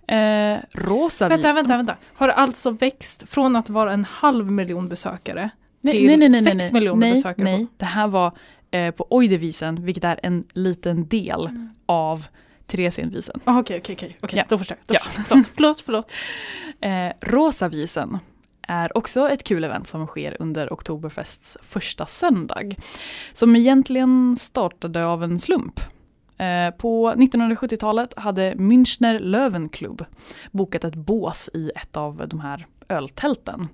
[0.08, 1.96] Eh, rosa Vänta, vänta, vänta.
[2.14, 5.50] Har det alltså växt från att vara en halv miljon besökare
[5.82, 7.44] till nej, nej, nej, sex miljoner besökare?
[7.44, 8.32] Nej, det här var
[8.70, 11.50] eh, på Oidevisen, vilket är en liten del
[11.86, 12.26] av
[12.66, 13.40] Theresienvisen.
[13.44, 14.18] Ah, Okej, okej, okej.
[14.22, 14.44] Okej, Ja.
[14.48, 14.96] Då förstår jag.
[14.96, 15.00] Ja.
[15.04, 15.46] Då förstår jag.
[15.54, 16.12] Förlåt, förlåt.
[16.80, 18.18] Eh, Rosa visen
[18.68, 22.74] är också ett kul event som sker under Oktoberfests första söndag.
[23.32, 25.80] Som egentligen startade av en slump.
[26.38, 30.04] Eh, på 1970-talet hade Münchner Löwenklubb
[30.52, 33.68] bokat ett bås i ett av de här öltälten.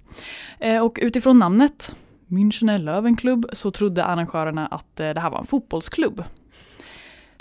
[0.61, 1.95] Eh, och utifrån namnet
[2.27, 6.25] Münchner Löwenklubb så trodde arrangörerna att eh, det här var en fotbollsklubb.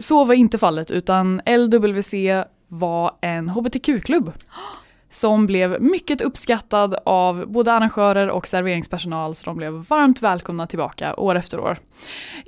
[0.02, 2.14] Så var inte fallet utan LWC
[2.68, 4.32] var en hbtq-klubb
[5.12, 11.16] som blev mycket uppskattad av både arrangörer och serveringspersonal så de blev varmt välkomna tillbaka
[11.16, 11.78] år efter år.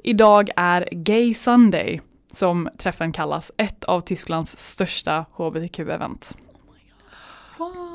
[0.04, 2.02] Idag är Gay Sunday,
[2.34, 6.36] som träffen kallas, ett av Tysklands största hbtq-event.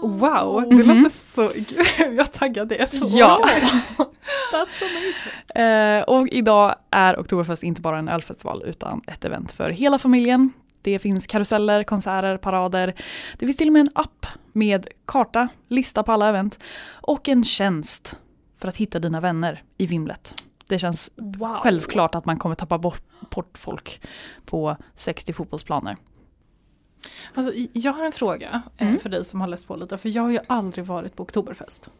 [0.02, 0.88] Wow, det Mhm.
[1.02, 1.50] låter så...
[1.54, 1.86] Gud,
[2.18, 2.90] jag taggar det.
[2.90, 2.98] Så.
[3.18, 3.48] Ja.
[4.52, 5.62] That's amazing.
[5.64, 10.52] Eh, och idag är Oktoberfest inte bara en ölfestival utan ett event för hela familjen.
[10.82, 12.94] Det finns karuseller, konserter, parader.
[13.38, 16.58] Det finns till och med en app med karta, lista på alla event
[16.90, 18.18] och en tjänst
[18.58, 20.34] för att hitta dina vänner i vimlet.
[20.68, 21.48] Det känns Wow.
[21.48, 23.02] självklart att man kommer tappa bort,
[23.54, 24.00] folk
[24.44, 25.96] på 60 fotbollsplaner.
[27.34, 28.98] Alltså, jag har en fråga eh, Mm.
[29.00, 31.90] för dig som har läst på lite, för jag har ju aldrig varit på Oktoberfest.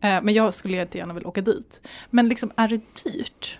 [0.00, 1.86] Eh, Men jag skulle jättegärna vilja åka dit.
[2.10, 3.58] Men liksom, är det dyrt?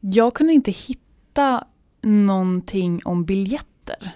[0.00, 1.64] Jag kunde inte hitta
[2.02, 4.10] någonting om biljetter.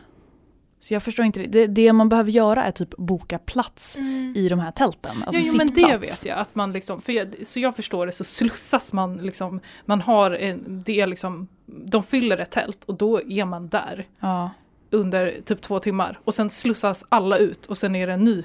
[0.81, 1.46] Så jag förstår inte, det.
[1.46, 4.33] det, det man behöver göra är typ boka plats Mm.
[4.37, 5.22] i de här tälten.
[5.27, 6.38] Alltså jo, jo, men det vet jag.
[6.38, 10.31] Att man liksom, för jag, så jag förstår det så slussas man liksom, man har
[10.31, 14.51] en, det är liksom, de fyller ett tält och då är man där Ja.
[14.90, 16.20] under typ två timmar.
[16.25, 18.44] Och sen slussas alla ut och sen är det en ny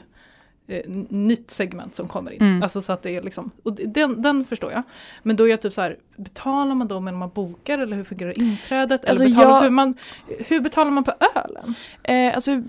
[0.67, 2.41] eh, nytt segment som kommer in.
[2.41, 2.63] Mm.
[2.63, 4.83] Alltså så att det är liksom, och den, den förstår jag.
[5.23, 8.03] Men då är jag typ så här, betalar man då när man bokar eller hur
[8.03, 9.05] fungerar inträdet?
[9.05, 9.93] Alltså, eller betalar, jag- hur, man,
[10.47, 11.73] hur betalar man på ölen?
[12.03, 12.63] Eh, alltså,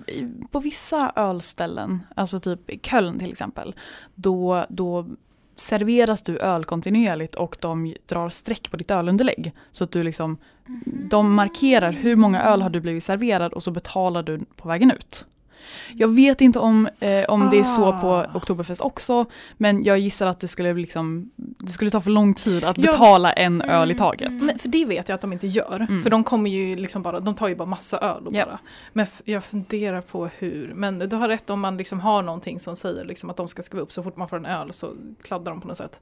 [0.51, 3.75] på vissa ölställen, alltså typ i Köln till exempel,
[4.15, 5.07] då, då
[5.57, 9.53] serveras du öl kontinuerligt och de drar streck på ditt ölunderlägg.
[9.73, 10.37] Så att du liksom,
[11.11, 14.91] de markerar hur många öl har du blivit serverad och så betalar du på vägen
[14.91, 15.25] ut.
[15.97, 18.27] Jag vet inte om, eh, om det är så på Ah.
[18.35, 22.65] Oktoberfest också, men jag gissar att det skulle, liksom, det skulle ta för lång tid
[22.65, 22.93] att Ja.
[22.93, 24.29] betala en öl i Mm, taget.
[24.29, 24.47] mm.
[24.47, 25.87] Men, för det vet jag att de inte gör.
[25.89, 26.03] Mm.
[26.03, 28.45] För de kommer ju liksom bara, de tar ju bara massa öl och Ja.
[28.45, 28.59] bara.
[28.93, 32.77] Men jag funderar på hur, men du har rätt om man liksom har någonting som
[32.77, 34.93] säger liksom att de ska skriva upp så fort man får en öl så
[35.23, 36.01] kladdar de på något sätt.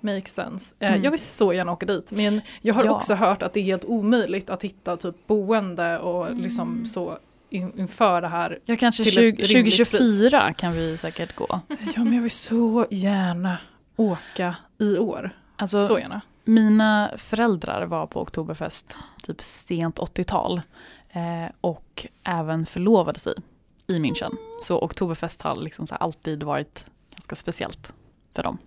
[0.00, 0.74] Makes sense.
[0.78, 1.04] Eh, Mm.
[1.04, 2.90] Jag vill så gärna åka dit men jag har Ja.
[2.96, 6.38] också hört att det är helt omöjligt att hitta typ boende och Mm.
[6.42, 7.16] liksom så in,
[7.52, 8.58] inför det här.
[8.64, 11.60] Ja, kanske Till ett 20, rimligt 2024 kan vi säkert gå.
[11.68, 13.58] Ja men jag vill så gärna
[13.96, 15.30] åka i år.
[15.56, 16.20] Alltså, så gärna.
[16.44, 20.60] Mina föräldrar var på Oktoberfest typ sent 80-tal
[21.10, 23.34] eh, och även förlovade sig
[23.86, 24.36] i München.
[24.62, 26.84] Så Oktoberfest har liksom så alltid varit
[27.16, 27.92] ganska speciellt
[28.34, 28.58] för dem.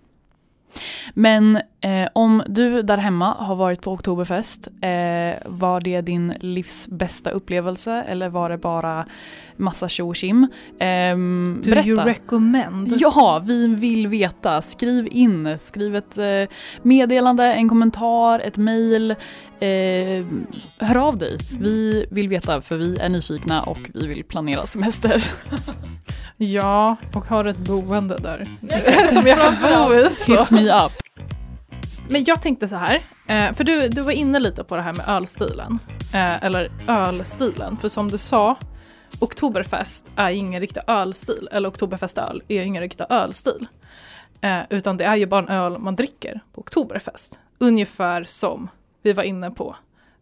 [1.14, 6.88] Men eh, om du där hemma har varit på Oktoberfest, eh, var det din livs
[6.88, 9.06] bästa upplevelse eller var det bara
[9.58, 10.48] massa tjo och?
[10.80, 12.94] Ehm, Do you recommend?
[13.00, 14.62] Ja, vi vill veta.
[14.62, 15.58] Skriv in.
[15.64, 19.12] Skriv ett eh, meddelande, en kommentar, ett mejl.
[19.60, 20.26] Eh,
[20.80, 21.38] hör av dig.
[21.60, 25.24] Vi vill veta för vi är nyfikna och vi vill planera semester.
[26.38, 28.58] Ja, och har ett boende där.
[29.14, 30.10] Som jag kan bo i.
[30.16, 30.32] så.
[30.32, 30.92] Hit me up.
[32.10, 32.96] Men jag tänkte så här,
[33.28, 35.80] eh, för du, du var inne lite på det här med ölstilen.
[36.14, 38.58] Eh, eller ölstilen, för som du sa,
[39.20, 43.68] Oktoberfest är ingen riktig ölstil, eller Oktoberfestöl är ingen riktig ölstil.
[44.42, 47.40] Eh, utan det är ju bara en öl man dricker på Oktoberfest.
[47.58, 48.70] Ungefär som
[49.02, 49.76] vi var inne på,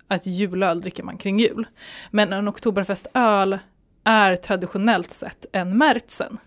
[0.07, 1.67] att julöl dricker man kring jul.
[2.11, 3.59] Men en Oktoberfestöl
[4.03, 6.37] är traditionellt sett en Märzen.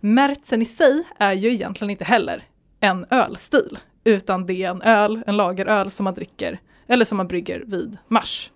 [0.00, 2.42] Märzen i sig är ju egentligen inte heller
[2.80, 7.28] en ölstil, utan det är en öl, en lageröl som man dricker, eller som man
[7.28, 8.50] brygger vid mars.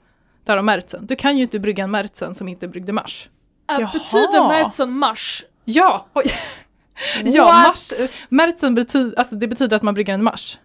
[0.45, 1.07] Där har Märzen.
[1.07, 3.29] Du kan ju inte brygga en Märzen som inte bryggde mars.
[3.71, 5.45] Äh, betyder Märzen mars?
[5.65, 6.07] Ja!
[7.25, 7.93] Ja, mars,
[8.29, 10.59] Märzen betyder, alltså det betyder att man brygger en mars.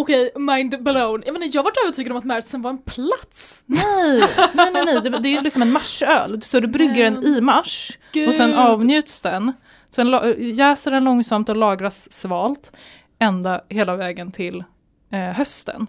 [0.00, 1.22] Okej, mind blown.
[1.26, 3.64] Jag, menar, jag var övertygad om att Märzen var en plats.
[3.66, 4.22] Nej,
[4.54, 5.00] nej, nej, nej.
[5.02, 6.42] Det, det är liksom en marsöl.
[6.42, 8.58] Så du brygger den i mars och sen Gud.
[8.58, 9.52] avnjuts den.
[9.90, 12.72] Sen jäser den långsamt och lagras svalt
[13.18, 14.64] ända hela vägen till
[15.10, 15.86] eh, hösten.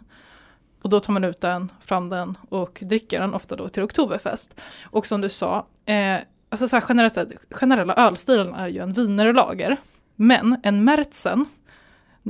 [0.82, 4.62] Och då tar man ut den, fram den och dricker den ofta då till oktoberfest.
[4.84, 6.18] Och som du sa, eh,
[6.50, 7.18] alltså så här generellt
[7.52, 9.78] generella ölstilen är ju en wienerlager.
[10.16, 11.46] Men en Märzen,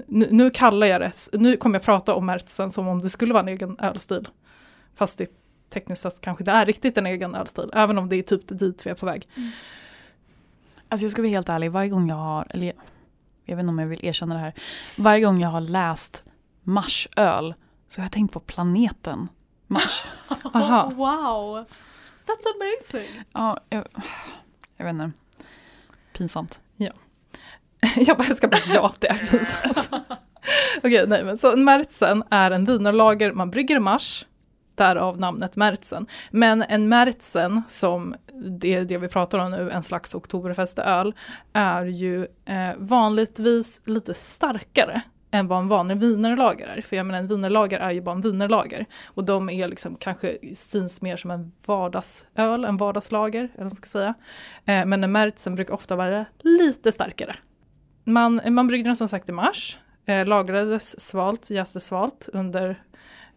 [0.08, 3.34] nu, nu kallar jag det, nu kommer jag prata om Märzen som om det skulle
[3.34, 4.28] vara en egen ölstil.
[4.96, 5.32] Fast det
[5.70, 8.86] tekniskt sett kanske det är riktigt en egen ölstil, även om det är typ dit
[8.86, 9.28] vi är på väg.
[10.90, 12.74] Alltså jag ska vara helt ärlig, varje gång jag har, eller
[13.46, 14.54] jag vet inte om jag vill erkänna det här,
[14.98, 16.24] varje gång jag har läst
[16.64, 17.54] Marsöl
[17.88, 19.28] så har jag tänkt på planeten
[19.68, 20.04] Mars.
[20.54, 20.86] Aha.
[20.86, 21.66] Oh, wow!
[22.26, 23.24] That's amazing!
[23.34, 23.88] ja, jag,
[24.78, 25.12] jag vet inte.
[26.14, 26.62] Pinsamt.
[27.96, 29.90] Jag bara ska bara ja, det är pinsamt.
[30.84, 34.26] Okej, nej men så Märzen är en wienerlager man brygger i mars,
[34.76, 36.08] därav namnet Märzen.
[36.32, 41.14] Men en Märzen, som det är det vi pratar om nu, en slags oktoberfestöl,
[41.54, 46.82] är ju eh, vanligtvis lite starkare än vad en vanlig wienerlager är.
[46.82, 48.86] För jag menar en wienerlager är ju bara en wienerlager.
[49.06, 53.76] Och de är liksom kanske syns mer som en vardagsöl, en vardagslager, eller vad man
[53.76, 54.14] ska säga.
[54.66, 57.36] Eh, men en Märzen brukar ofta vara lite starkare.
[58.14, 62.70] Man, man bryggde den som sagt i mars, eh, lagrades svalt, jäste svalt under,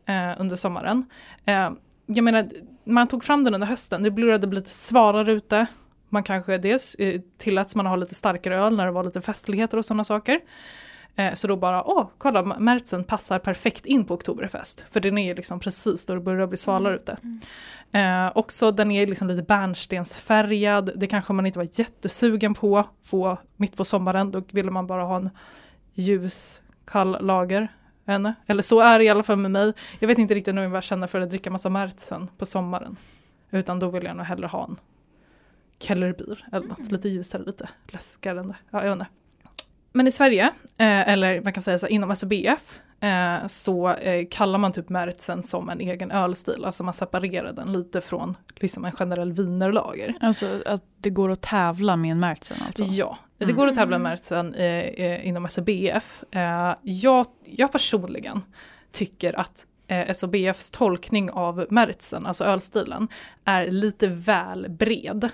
[0.06, 1.04] eh, under sommaren.
[1.44, 1.70] Eh,
[2.06, 2.48] jag menar,
[2.85, 5.66] man tog fram den under hösten, det började bli lite svalare ute.
[6.08, 9.78] Man kanske dels eh, tilläts man ha lite starkare öl när det var lite festligheter
[9.78, 10.40] och sådana saker.
[11.16, 14.87] Eh, så då bara, åh, kolla, Märzen passar perfekt in på Oktoberfest.
[14.90, 17.16] För den är ju liksom precis då det börjar bli svalare ute.
[17.92, 23.38] Eh, också den är liksom lite bärnstensfärgad, det kanske man inte var jättesugen på, på
[23.57, 25.31] mitt på sommaren, då ville man bara ha en
[25.94, 27.68] ljus, kall lager.
[28.46, 29.72] Eller så är det i alla fall med mig.
[29.98, 32.96] Jag vet inte riktigt nu vad jag känner för att dricka massa Märzen på sommaren.
[33.51, 34.77] Utan då vill jag nog hellre ha en
[35.79, 38.55] Kellerbier eller något lite ljusare, lite läskigare det.
[38.70, 39.07] Ja, jag vet inte.
[39.92, 40.44] Men i Sverige,
[40.78, 45.42] eh, eller man kan säga så inom SBF, eh, så eh, kallar man typ Märzen
[45.42, 46.64] som en egen ölstil.
[46.64, 50.14] Alltså man separerar den lite från liksom en generell wienerlager.
[50.20, 52.85] Alltså att det går att tävla med en Märzen alltså?
[52.85, 53.57] Ja, det Mm.
[53.57, 56.24] går att tävla med Märzen eh, eh, inom SBF.
[56.83, 58.42] Jag, jag personligen
[58.92, 63.09] tycker att eh, SBFs tolkning av Märzen, alltså ölstilen,
[63.44, 65.28] är lite väl bred.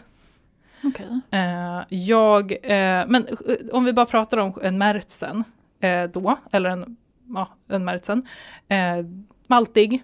[0.85, 1.21] Okej.
[1.31, 5.45] Eh, jag, eh, men eh, om vi bara pratar om en märtsen
[5.81, 6.97] eh, då, eller en,
[7.35, 8.27] ja, en märtsen.
[8.69, 8.97] Eh,
[9.47, 10.03] maltig,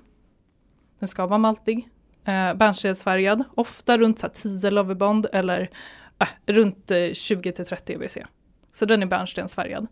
[0.98, 1.88] den ska vara maltig.
[2.24, 5.70] Eh, Bärnstensfärgad, ofta runt så här, 10 Loverbond eller
[6.18, 8.18] eh, runt eh, 20-30 EBC.
[8.72, 9.86] Så den är bärnstensfärgad.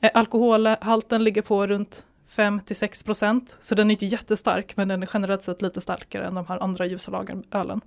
[0.00, 5.08] Eh, alkoholhalten ligger på runt 5-6 procent, så den är inte jättestark men den är
[5.14, 7.44] generellt sett lite starkare än de här andra ljusa lagerölen.
[7.50, 7.80] ölen.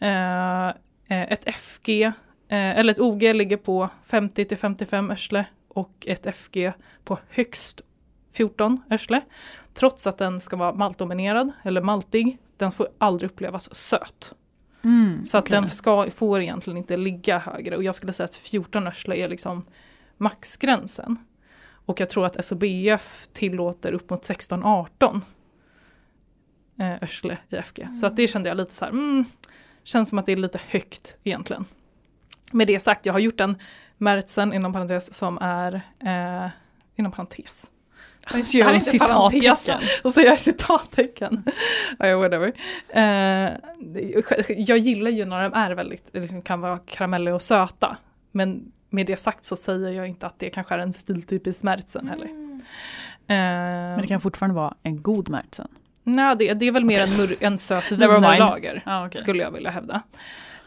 [0.00, 0.74] Eh,
[1.14, 2.12] ett FG, eh,
[2.48, 6.72] eller ett OG ligger på 50 till 55 örsle och ett FG
[7.04, 7.80] på högst
[8.32, 9.20] 14 örsle.
[9.74, 14.34] Trots att den ska vara maltdominerad eller maltig, den får aldrig upplevas söt.
[14.84, 15.60] Mm, Så att okej.
[15.60, 19.28] den ska, får egentligen inte ligga högre och jag skulle säga att 14 örsle är
[19.28, 19.62] liksom
[20.16, 21.16] maxgränsen.
[21.70, 25.20] Och jag tror att SOBF tillåter upp mot 16-18
[26.80, 27.88] eh, örsle i FG.
[27.92, 29.24] Så att det kände jag lite så här, mm,
[29.88, 31.64] känns som att det är lite högt egentligen.
[32.52, 33.56] Med det sagt, jag har gjort en
[33.98, 35.74] Märzen inom parentes som är
[36.04, 36.50] eh,
[36.96, 37.70] inom parentes.
[38.52, 39.68] Gör här är inte parentes.
[40.04, 41.44] Och så gör jag citattecken.
[41.98, 42.46] whatever.
[42.88, 47.96] Eh, det- jag gillar ju när de är väldigt, liksom kan vara karameller och söta.
[48.32, 52.08] Men med det sagt så säger jag inte att det kanske är en stiltypisk Märzen
[52.08, 52.26] heller.
[52.26, 52.60] Mm.
[53.26, 55.68] Eh, Men det kan fortfarande vara en god Märzen.
[56.12, 58.82] Nej, det, det är väl mer en, mur, en söt wienerlager.
[58.86, 59.20] Ah, okay.
[59.20, 60.02] skulle jag vilja hävda.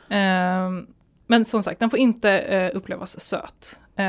[0.09, 0.87] Ehm,
[1.27, 3.79] men som sagt, den får inte eh, upplevas söt.
[3.95, 4.05] Eh,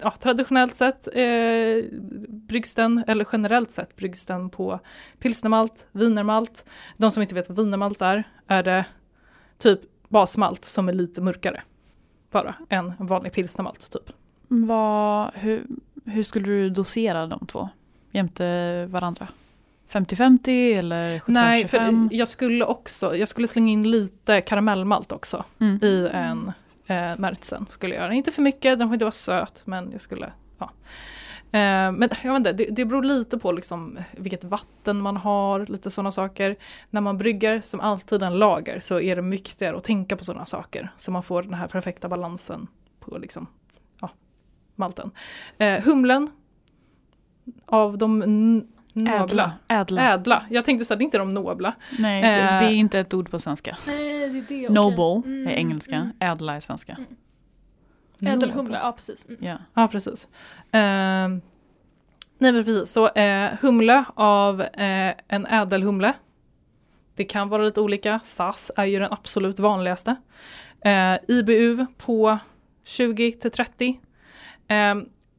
[0.00, 1.84] ja, traditionellt sett eh,
[2.28, 4.80] bryggs den, eller generellt sett bryggs den på
[5.18, 6.64] pilsnermalt, wienermalt.
[6.96, 8.84] De som inte vet vad wienermalt är, är det
[9.58, 11.62] typ basmalt som är lite mörkare.
[12.30, 14.16] Bara än en vanlig pilsnermalt typ.
[14.48, 15.66] Vad, hur,
[16.04, 17.68] hur skulle du dosera de två
[18.12, 19.28] jämte varandra?
[19.94, 21.22] 50-50 eller 75-25?
[21.26, 25.44] Nej, för jag skulle också, jag skulle slänga in lite karamellmalt också.
[25.60, 25.84] Mm.
[25.84, 26.52] i en
[26.86, 27.66] eh, Märzen.
[27.70, 28.14] Skulle jag göra.
[28.14, 30.70] Inte för mycket, den får inte vara söt men jag skulle, ja.
[31.58, 35.66] Eh, men jag vet inte, det, det beror lite på liksom vilket vatten man har,
[35.66, 36.56] lite sådana saker.
[36.90, 40.46] När man brygger som alltid en lager så är det viktigare att tänka på sådana
[40.46, 40.92] saker.
[40.96, 42.66] Så man får den här perfekta balansen
[43.00, 43.46] på liksom,
[44.00, 44.10] ja,
[44.74, 45.10] malten.
[45.58, 46.28] Eh, humlen
[47.66, 48.22] av de
[48.94, 49.52] nobla.
[49.68, 50.12] Ädla.
[50.12, 50.42] Ädla.
[50.50, 51.74] Jag tänkte säga, det är inte de nobla.
[51.98, 52.58] Nej, det, Eh.
[52.58, 53.76] det är inte ett ord på svenska.
[53.86, 54.40] Nej, det är det.
[54.40, 54.70] okej.
[54.70, 56.10] Noble Mm, är engelska, mm.
[56.20, 56.96] ädla är svenska.
[58.26, 59.26] Ädelhumla, ja precis.
[59.28, 59.44] Mm.
[59.44, 59.58] Ja.
[59.74, 60.28] Ja, precis.
[60.72, 61.40] Ehm,
[62.38, 62.92] nej, men precis.
[62.92, 66.12] Så eh, humle av eh, en ädelhumle.
[67.16, 68.20] Det kan vara lite olika.
[68.24, 70.16] SAS är ju den absolut vanligaste.
[70.84, 72.38] Eh, IBU på
[72.84, 74.00] 20 till 30.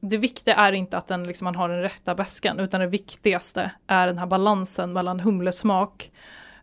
[0.10, 3.72] Det viktiga är inte att den, liksom, man har den rätta bäskan utan det viktigaste
[3.88, 6.12] är den här balansen mellan humlesmak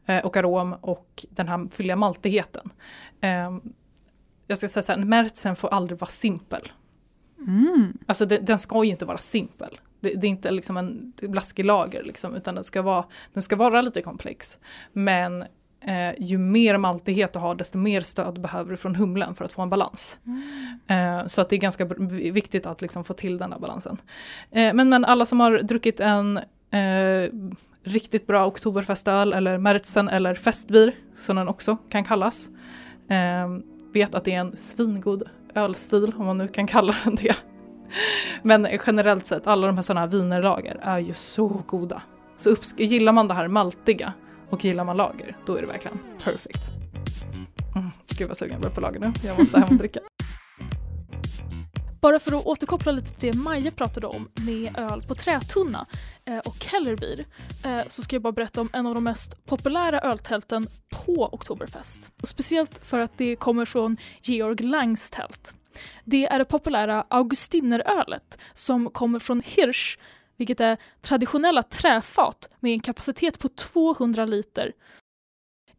[0.07, 2.71] eh, och arom och den här fylliga maltigheten.
[3.21, 3.51] Eh,
[4.47, 6.73] jag ska säga så här, märtsen får aldrig vara simpel.
[7.39, 7.99] Mm.
[8.07, 9.81] Alltså det, den ska ju inte vara simpel.
[10.01, 13.57] Det, det är inte liksom en blaskig lager liksom, utan den ska, vara, den ska
[13.57, 14.59] vara lite komplex.
[14.93, 15.45] Men
[15.85, 19.53] eh, ju mer maltighet du har desto mer stöd behöver du från humlen för att
[19.53, 20.19] få en balans.
[20.87, 21.85] Eh, så att det är ganska
[22.33, 23.97] viktigt att liksom få till den här balansen.
[24.51, 26.37] Eh, men, men alla som har druckit en
[26.71, 27.31] eh,
[27.85, 32.49] riktigt bra oktoberfestöl eller märtsen eller festbier som den också kan kallas.
[33.09, 33.49] Eh,
[33.93, 35.23] vet att det är en svingod
[35.55, 37.37] ölstil om man nu kan kalla den det.
[38.43, 42.03] Men generellt sett, alla de här sådana här vinerlager är ju så goda.
[42.37, 44.13] Så gillar man det här maltiga
[44.53, 46.71] och gillar man lager, då är det verkligen perfect.
[47.77, 50.01] Mm, gud vad sugen jag blev på lager nu, jag måste hem och dricka.
[52.01, 55.87] Bara för att återkoppla lite till det Maja pratade om med öl på trätunna
[56.25, 57.27] eh, och Kellerbier
[57.65, 60.67] eh, så ska jag bara berätta om en av de mest populära öltälten
[61.07, 62.11] på Oktoberfest.
[62.23, 65.55] Och speciellt för att det kommer från Georg Langs tält.
[66.05, 69.99] Det är det populära Augustinerölet som kommer från Hirsch,
[70.37, 74.73] vilket är traditionella träfat med en kapacitet på 200 liter.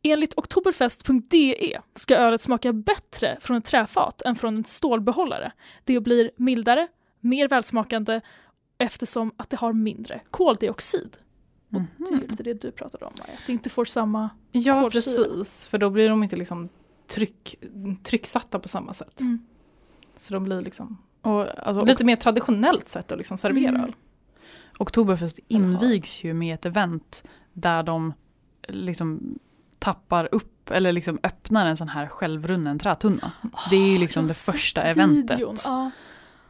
[0.03, 5.51] Enligt oktoberfest.de ska ölet smaka bättre från ett träfat än från en stålbehållare.
[5.83, 6.87] Det blir mildare,
[7.19, 8.21] mer välsmakande
[8.77, 11.17] eftersom att det har mindre koldioxid.
[11.73, 13.33] Och det är lite det du pratade om, Maja.
[13.39, 14.29] Att det inte får samma...
[14.51, 15.27] Ja Kolsyra.
[15.27, 16.69] precis, för då blir de inte liksom
[17.07, 17.55] tryck,
[18.03, 19.19] trycksatta på samma sätt.
[19.19, 19.45] Mm.
[20.17, 23.81] Så de blir liksom Och, alltså, lite mer traditionellt sätt att liksom servera Mm.
[23.83, 23.95] öl.
[24.83, 27.23] Oktoberfest invigs ju med ett event
[27.53, 28.13] där de
[28.67, 29.39] liksom
[29.79, 33.31] tappar upp eller liksom öppnar en sån här självrunnen trätunna.
[33.69, 35.91] Det är ju liksom det första eventet Ja.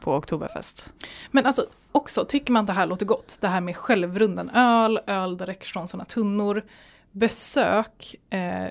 [0.00, 0.94] på Oktoberfest.
[1.30, 5.36] Men alltså också, tycker man det här låter gott, det här med självrunden öl, öl
[5.36, 6.62] direkt från sådana tunnor,
[7.10, 8.64] besök eh,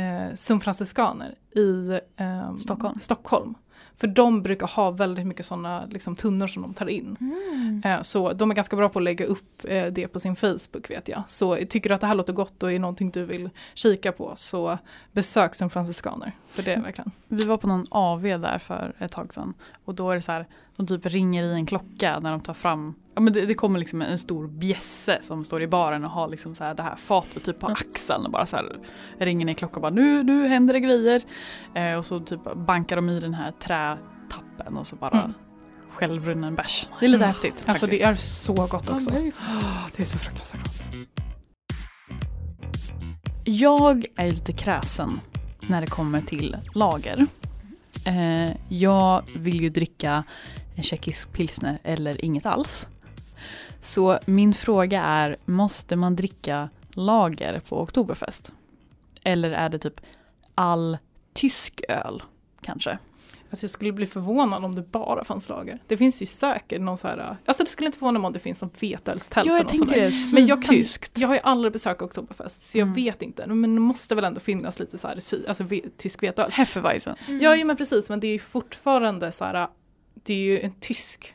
[0.00, 2.98] eh, Franciskaner i ehm, Stockholm.
[2.98, 3.54] Stockholm.
[4.00, 7.16] För de brukar ha väldigt mycket sådana liksom, tunnor som de tar in.
[7.20, 7.82] Mm.
[7.84, 10.90] Eh, Så de är ganska bra på att lägga upp eh, det på sin Facebook
[10.90, 11.22] vet jag.
[11.26, 14.32] Så tycker du att det här låter gott och är någonting du vill kika på
[14.36, 14.78] så
[15.12, 16.32] besök Sun Franciskaner.
[16.50, 17.10] För det verkligen.
[17.28, 20.32] Vi var på någon AV där för ett tag sedan och då är det så
[20.32, 20.46] här,
[20.76, 23.78] de typ ringer i en klocka när de tar fram, ja men det, det kommer
[23.78, 26.96] liksom en stor bjässe som står i baren och har liksom så här det här
[26.96, 28.78] fatet typ på axeln och bara så här
[29.18, 31.22] ringer ner klockan och bara nu, nu händer det grejer.
[31.74, 35.32] Eh, och så typ bankar de i den här trätappen och så bara Mm.
[35.94, 36.88] självrunnen bärs.
[37.00, 37.28] Det är lite Mm.
[37.28, 38.02] häftigt Alltså faktiskt.
[38.04, 39.10] det är så gott också.
[39.10, 39.32] Amazing.
[39.96, 41.08] Det är så fruktansvärt gott.
[43.44, 45.20] Jag är lite kräsen
[45.60, 47.26] när det kommer till lager.
[48.06, 50.24] Eh, jag vill ju dricka
[50.76, 52.88] en tjeckisk pilsner eller inget alls.
[53.80, 58.52] Så min fråga är, måste man dricka lager på Oktoberfest?
[59.24, 60.00] Eller är det typ
[60.54, 60.98] all
[61.34, 62.22] tysk öl
[62.62, 62.98] kanske?
[63.50, 65.78] Alltså jag skulle bli förvånad om det bara fanns lager.
[65.86, 68.38] Det finns ju säkert någon så här, alltså det skulle inte förvåna mig om det
[68.38, 70.12] finns som vetölstälten Ja, jag tänker det.
[70.34, 70.82] Men jag, kan,
[71.16, 72.94] jag har ju aldrig besökt Oktoberfest så jag Mm.
[72.94, 73.46] vet inte.
[73.46, 75.18] Men det måste väl ändå finnas lite så här,
[75.48, 76.50] alltså ve, tysk vetöl.
[76.52, 77.16] Hefeweizen.
[77.28, 77.40] Mm.
[77.42, 79.68] Ja, ja men precis men det är ju fortfarande så här,
[80.14, 81.34] det är ju en tysk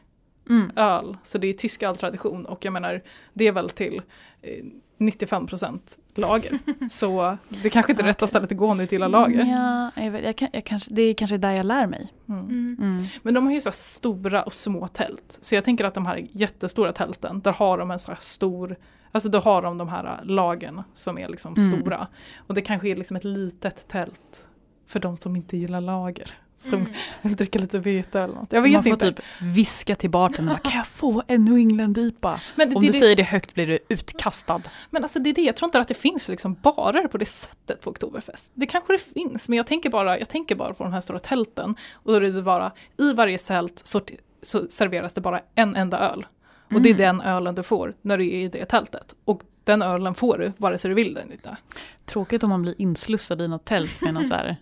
[0.49, 0.71] Mm.
[0.75, 1.17] öl.
[1.23, 3.01] Så det är tysk öltradition och jag menar
[3.33, 4.01] det är väl till
[4.41, 4.65] eh,
[4.97, 5.79] 95%
[6.15, 6.59] lager.
[6.89, 8.27] så det kanske inte är rätta Okej.
[8.27, 9.45] stället att gå om du inte gillar lager.
[9.45, 12.13] Ja, jag vet, jag kan, jag kanske, det är kanske där jag lär mig.
[12.29, 12.43] Mm.
[12.45, 12.77] Mm.
[12.81, 13.03] Mm.
[13.23, 15.37] Men de har ju så här stora och små tält.
[15.41, 18.75] Så jag tänker att de här jättestora tälten, där har de en så här stor,
[19.11, 21.71] alltså då har de de här lagen som är liksom Mm.
[21.81, 22.07] stora.
[22.37, 24.47] Och det kanske är liksom ett litet tält
[24.87, 26.31] för de som inte gillar lager.
[26.57, 26.93] Som Mm.
[27.21, 28.53] vill dricka lite vete eller något.
[28.53, 29.11] Jag vet Man får inte.
[29.11, 32.39] typ viska till bartendern, kan jag få en New England-IPA?
[32.55, 34.61] det, Om det, du det, säger det högt blir du utkastad.
[34.89, 37.25] men alltså det är det, jag tror inte att det finns liksom barer på det
[37.25, 38.51] sättet på Oktoberfest.
[38.53, 41.19] Det kanske det finns, men jag tänker bara, jag tänker bara på de här stora
[41.19, 41.75] tälten.
[41.93, 44.01] Och då är det bara, i varje tält så,
[44.41, 46.25] så serveras det bara en enda öl.
[46.73, 47.17] Och det är Mm.
[47.17, 49.15] den ölen du får när du är i det tältet.
[49.25, 51.57] Och den ölen får du vare sig du vill den inte.
[52.05, 54.55] Tråkigt om man blir inslussad i något tält med något, så här,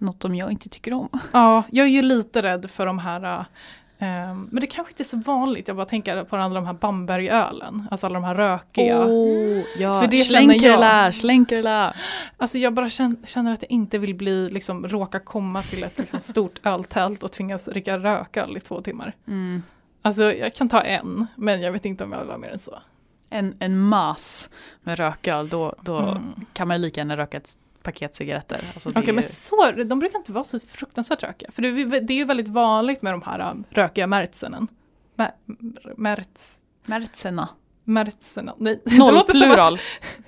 [0.00, 1.08] något som jag inte tycker om.
[1.32, 3.44] Ja, jag är ju lite rädd för de här äh,
[3.98, 6.72] ehm, men det kanske inte är så vanligt, jag bara tänker på alla de här
[6.72, 9.04] Bambergölen, alltså alla de här rökiga.
[9.06, 11.94] Oh, ja, För det slänkerela, slänkerela.
[12.36, 15.98] Alltså jag bara känner, känner att jag inte vill bli, liksom, råka komma till ett
[15.98, 19.12] liksom, stort öltält och tvingas dricka rököl i två timmar.
[19.28, 19.62] Mm.
[20.02, 22.58] Alltså jag kan ta en, men jag vet inte om jag vill ha mer än
[22.58, 22.78] så.
[23.30, 24.50] en, en mass
[24.82, 26.22] med rököl, då, då Mm.
[26.52, 27.50] kan man lika gärna röka ett
[27.82, 28.60] paket cigaretter.
[28.74, 31.50] Alltså Okej, är men så, de brukar inte vara så fruktansvärt rökiga.
[31.52, 34.68] För det, är- det är ju väldigt vanligt med de här um, rökiga märtsenen.
[35.16, 35.32] Mä-
[35.96, 36.58] Märts...
[36.84, 37.48] Märtserna.
[37.84, 38.54] Märtserna.
[38.58, 39.80] Nej, Noll att- plural.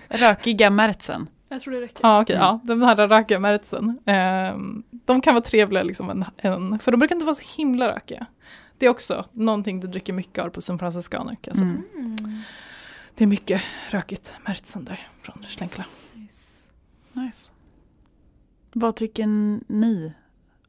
[0.09, 1.29] Rökiga märtsen.
[1.49, 1.99] Jag tror det räcker.
[2.03, 2.47] Ja, okej, Mm.
[2.47, 3.99] ja, de här rökiga märtsen.
[4.07, 7.89] Ehm, de kan vara trevliga, liksom en, en, för de brukar inte vara så himla
[7.89, 8.27] rökiga.
[8.79, 11.37] Det är också någonting du dricker mycket av på San Franciscaner.
[11.57, 11.83] Mm.
[11.95, 12.17] Mm.
[13.15, 15.85] Det är mycket rökigt märtsen där från Schlenkla.
[17.13, 17.53] Nice.
[18.73, 19.27] Vad tycker
[19.73, 20.13] ni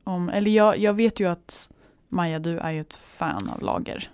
[0.04, 1.70] om, eller jag, jag vet ju att
[2.10, 4.10] Maja du är ju ett fan av lager.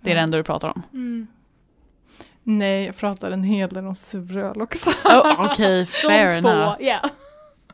[0.00, 0.82] Det är det enda du pratar om.
[0.92, 1.26] Mm.
[2.42, 4.90] Nej, jag pratar en hel del om suröl också.
[4.90, 6.76] Oh, Okej, De fair två, enough.
[6.80, 7.00] ja.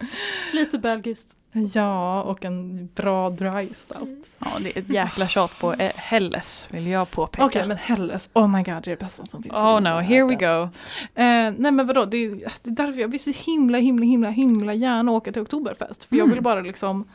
[0.52, 1.36] Lite belgiskt.
[1.74, 4.30] Ja, och en bra dry stout.
[4.38, 7.44] Ja, det är ett jäkla tjat på eh, Helles vill jag påpeka.
[7.46, 9.54] Okej, men Helles, oh my god, det är det bästa som finns.
[9.56, 10.62] Oh no, here we go.
[11.22, 12.30] Eh, nej men vadå, det är,
[12.62, 16.04] det är därför jag vill så himla, himla, himla, himla gärna åka till Oktoberfest.
[16.04, 16.34] För jag Mm.
[16.34, 17.08] vill bara liksom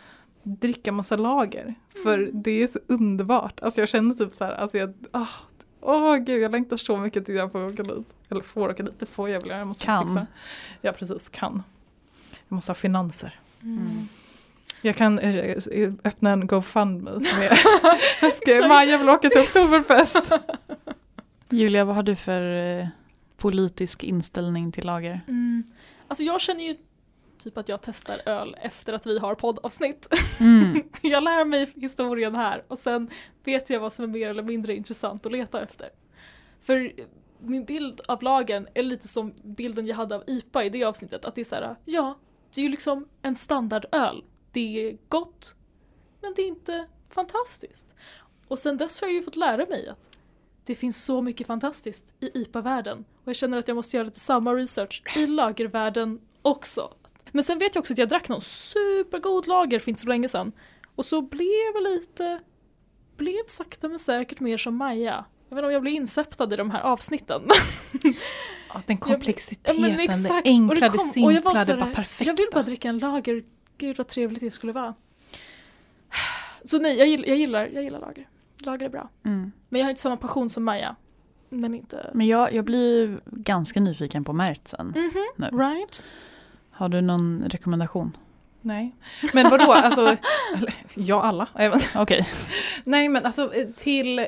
[0.43, 1.75] dricka massa lager.
[2.03, 3.59] För det är så underbart.
[3.59, 5.27] Alltså jag känner typ så här, alltså jag, åh
[5.81, 8.07] åh, gud jag längtar så mycket till jag får åka dit.
[8.29, 10.07] Eller får åka dit, det får jag väl göra, jag måste Kan.
[10.07, 10.27] fixa.
[10.81, 11.63] Ja precis, kan.
[12.47, 13.39] Jag måste ha finanser.
[13.63, 14.07] Mm.
[14.81, 17.57] Jag kan eh, eh, öppna en GoFundMe med
[18.21, 20.31] jag ska, Maja vill åka till Oktoberfest.
[21.49, 22.87] Julia, vad har du för eh,
[23.37, 25.21] politisk inställning till lager?
[25.27, 25.63] Mm.
[26.07, 26.75] Alltså jag känner ju
[27.37, 30.07] typ att jag testar öl efter att vi har poddavsnitt.
[30.39, 30.83] Mm.
[31.01, 33.09] Jag lär mig historien här och sen
[33.43, 35.89] vet jag vad som är mer eller mindre intressant att leta efter.
[36.61, 36.91] För
[37.39, 41.25] min bild av lagen är lite som bilden jag hade av IPA i det avsnittet.
[41.25, 42.17] Att det är så här, ja,
[42.55, 44.23] det är ju liksom en standardöl.
[44.51, 45.55] Det är gott,
[46.21, 47.93] men det är inte fantastiskt.
[48.47, 50.09] Och sen dess har jag ju fått lära mig att
[50.65, 53.05] det finns så mycket fantastiskt i IPA-världen.
[53.23, 56.93] Och jag känner att jag måste göra lite samma research i lagervärlden också.
[57.31, 60.29] Men sen vet jag också att jag drack någon supergod lager för inte så länge
[60.29, 60.51] sedan.
[60.95, 62.41] Och så blev jag lite,
[63.17, 65.25] blev sakta men säkert mer som Maja.
[65.49, 67.41] Jag vet inte om jag blev insäptad i de här avsnitten.
[68.75, 70.47] Ja, den Ja, komplexiteten, men det exakt.
[70.47, 72.31] Och det, kom- och jag var simpla, bara perfekta.
[72.31, 73.43] Jag vill bara dricka en lager.
[73.77, 74.93] Gud vad trevligt det skulle vara.
[76.63, 78.27] Så nej, jag gillar, jag gillar, jag gillar lager.
[78.57, 79.09] Lager är bra.
[79.25, 79.51] Mm.
[79.69, 80.95] Men jag har inte samma passion som Maja.
[81.49, 82.11] Men inte...
[82.13, 84.87] Men jag, jag blir ganska nyfiken på Märtsen.
[84.87, 85.45] Mhm, nu.
[85.57, 86.03] right?
[86.71, 88.17] Har du någon rekommendation?
[88.65, 88.95] Nej.
[89.33, 90.17] Men vadå, alltså,
[90.95, 91.47] ja alla.
[91.95, 92.25] Okej.
[92.83, 94.25] Nej men alltså eh, till, eh,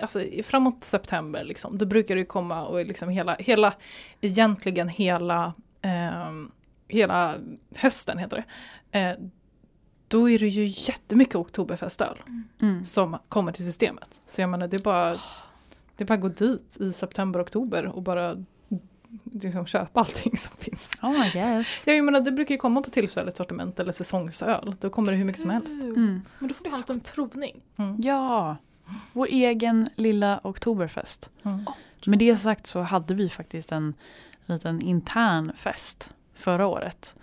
[0.00, 3.72] alltså framåt september liksom, då brukar det komma och liksom hela, hela,
[4.20, 5.52] egentligen hela,
[5.82, 6.50] ehm,
[6.88, 7.34] hela
[7.76, 8.44] hösten heter
[8.90, 8.98] det.
[8.98, 9.16] Eh,
[10.08, 12.22] då är det ju jättemycket oktoberfestöl
[12.62, 12.84] Mm.
[12.84, 14.20] som kommer till systemet.
[14.26, 15.10] Så jag menar det är bara,
[15.96, 18.44] det är bara att gå dit i september, oktober och bara
[19.24, 20.90] liksom köpa allting som finns.
[21.02, 21.64] Oh my god.
[21.84, 24.74] Ja, jag menar, det brukar ju komma på tillfälligt sortiment eller säsongsöl.
[24.80, 25.80] Då kommer det hur mycket som helst.
[25.80, 25.96] Kul.
[25.96, 26.22] Mm.
[26.38, 27.60] Men då får vi ha en provning.
[27.76, 27.96] Mm.
[27.98, 28.56] Ja,
[29.12, 31.30] vår egen lilla Oktoberfest.
[31.42, 31.64] Mm.
[32.06, 33.94] Med det sagt så hade vi faktiskt en
[34.46, 37.14] liten intern fest förra året.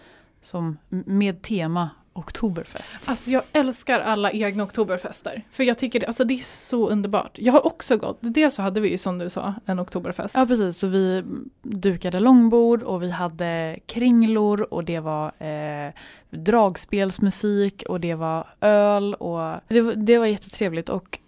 [0.41, 2.99] Som med tema Oktoberfest.
[3.09, 5.41] Alltså jag älskar alla egna oktoberfester.
[5.51, 7.31] För jag tycker det, alltså det är så underbart.
[7.39, 10.35] Jag har också gått, dels så hade vi ju som du sa en oktoberfest.
[10.35, 11.23] Ja precis, så vi
[11.61, 15.93] dukade långbord och vi hade kringlor och det var eh,
[16.29, 21.19] dragspelsmusik och det var öl och det, var- det var jättetrevligt och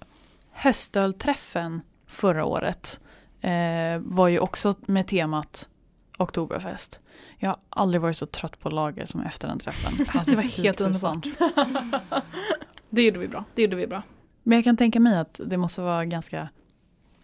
[0.51, 2.99] höstölträffen förra året
[3.41, 5.69] eh, var ju också med temat
[6.17, 6.99] Oktoberfest.
[7.37, 10.05] Jag har aldrig varit så trött på lager som efter den träffen.
[10.13, 11.21] Alltså, Det var helt tusan.
[12.89, 13.43] Det gjorde vi bra.
[13.55, 14.01] Det gjorde vi bra.
[14.43, 16.49] Men jag kan tänka mig att det måste vara ganska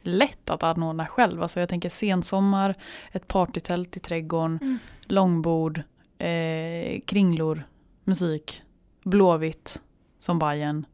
[0.04, 1.42] lätt att anordna själv.
[1.44, 2.76] Alltså jag tänker sensommar,
[3.12, 4.80] ett partytält i trädgården, Mm.
[5.04, 5.82] långbord,
[6.18, 7.64] eh, kringlor,
[8.04, 8.62] musik,
[9.04, 9.82] Blåvitt
[10.20, 10.86] som Bayern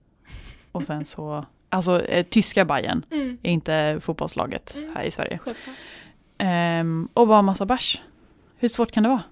[0.72, 3.38] och sen så, alltså eh, tyska Bayern Mm.
[3.42, 4.92] inte fotbollslaget Mm.
[4.96, 5.38] här i Sverige.
[5.44, 5.76] Självklart.
[6.38, 8.02] Ehm, och bara massa bärs.
[8.58, 9.24] Hur svårt kan det vara?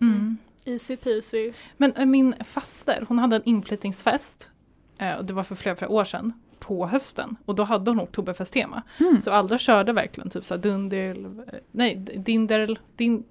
[0.00, 0.38] Mm.
[0.64, 1.52] Easy peasy.
[1.76, 4.50] Men eh, min faster, hon hade en inflyttningsfest.
[4.98, 6.32] Eh, och det var för flera, flera år sedan.
[6.58, 7.36] På hösten.
[7.44, 8.82] Och då hade hon oktoberfesttema.
[9.00, 9.20] Mm.
[9.20, 13.24] Så alla körde verkligen typ såhär dunderl, eh, nej dinderl, din,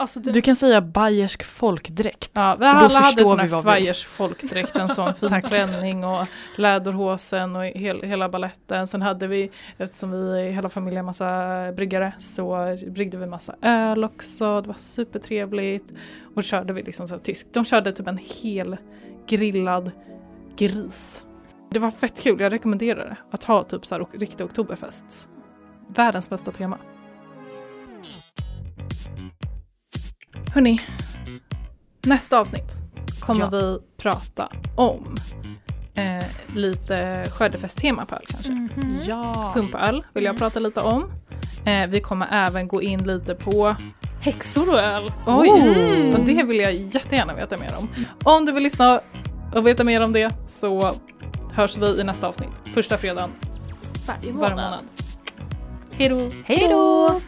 [0.00, 2.30] Alltså det, Du kan säga bayersk folkdräkt.
[2.34, 6.04] Ja, För då alla hade sån vi här vi- Fires folkdräkt, en sån fin klänning
[6.04, 6.26] och
[6.56, 8.86] läderhosen och hel, hela balletten.
[8.86, 14.04] Sen hade vi, eftersom vi hela familjen är massa bryggare, så bryggde vi massa öl
[14.04, 14.60] också.
[14.60, 15.92] Det var supertrevligt.
[16.34, 17.46] Och körde vi liksom så tysk.
[17.52, 18.76] De körde typ en hel
[19.26, 19.90] grillad
[20.56, 21.24] gris.
[21.70, 23.16] Det var fett kul, jag rekommenderar det.
[23.30, 25.28] Att ha typ så här riktig oktoberfest.
[25.96, 26.78] Världens bästa tema.
[30.54, 30.80] Hörni,
[32.06, 32.76] nästa avsnitt
[33.20, 33.50] kommer Ja.
[33.50, 35.14] vi prata om
[35.94, 36.24] eh,
[36.54, 38.52] lite skördefesttema på öl kanske.
[38.52, 38.98] Mhm.
[39.06, 39.50] Ja.
[39.54, 40.38] Pumpaöl vill jag Mm.
[40.38, 41.12] prata lite om.
[41.64, 43.76] Eh, vi kommer även gå in lite på
[44.20, 45.12] Häxor och öl.
[45.26, 45.48] Oj!
[45.50, 46.14] Oh.
[46.20, 47.88] Och det vill jag jättegärna veta mer om.
[48.24, 49.00] Om du vill lyssna
[49.54, 50.94] och veta mer om det så
[51.52, 52.62] hörs vi i nästa avsnitt.
[52.74, 53.30] Första fredagen
[54.06, 54.56] Varje varje månad.
[54.70, 54.84] månad.
[55.96, 56.30] Hej då!
[56.44, 57.20] Hej då!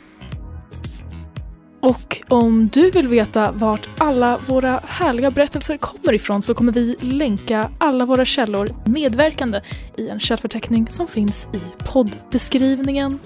[1.82, 6.96] Och om du vill veta vart alla våra härliga berättelser kommer ifrån så kommer vi
[7.00, 9.60] länka alla våra källor medverkande
[9.96, 11.60] i en källförteckning som finns i
[11.92, 13.18] poddbeskrivningen.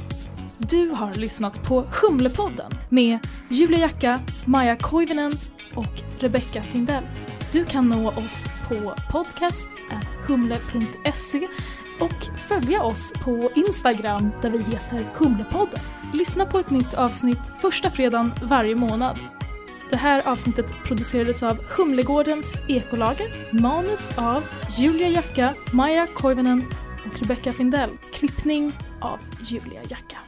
[0.59, 3.19] Du har lyssnat på Humlepodden med
[3.51, 5.33] Julia Jacka, Maja Koivinen
[5.75, 7.05] och Rebecca Findell.
[7.53, 11.47] Du kan nå oss på podcast.humle.se
[12.01, 15.81] och följa oss på Instagram där vi heter Humlepodden.
[16.17, 19.19] Lyssna på ett nytt avsnitt första fredagen varje månad.
[19.91, 24.43] Det här avsnittet producerades av Humlegårdens ekolager, manus av
[24.79, 26.65] Julia Jacka, Maja Koivunen
[27.07, 30.26] och Rebecca Findell, klippning av Julia Jacka.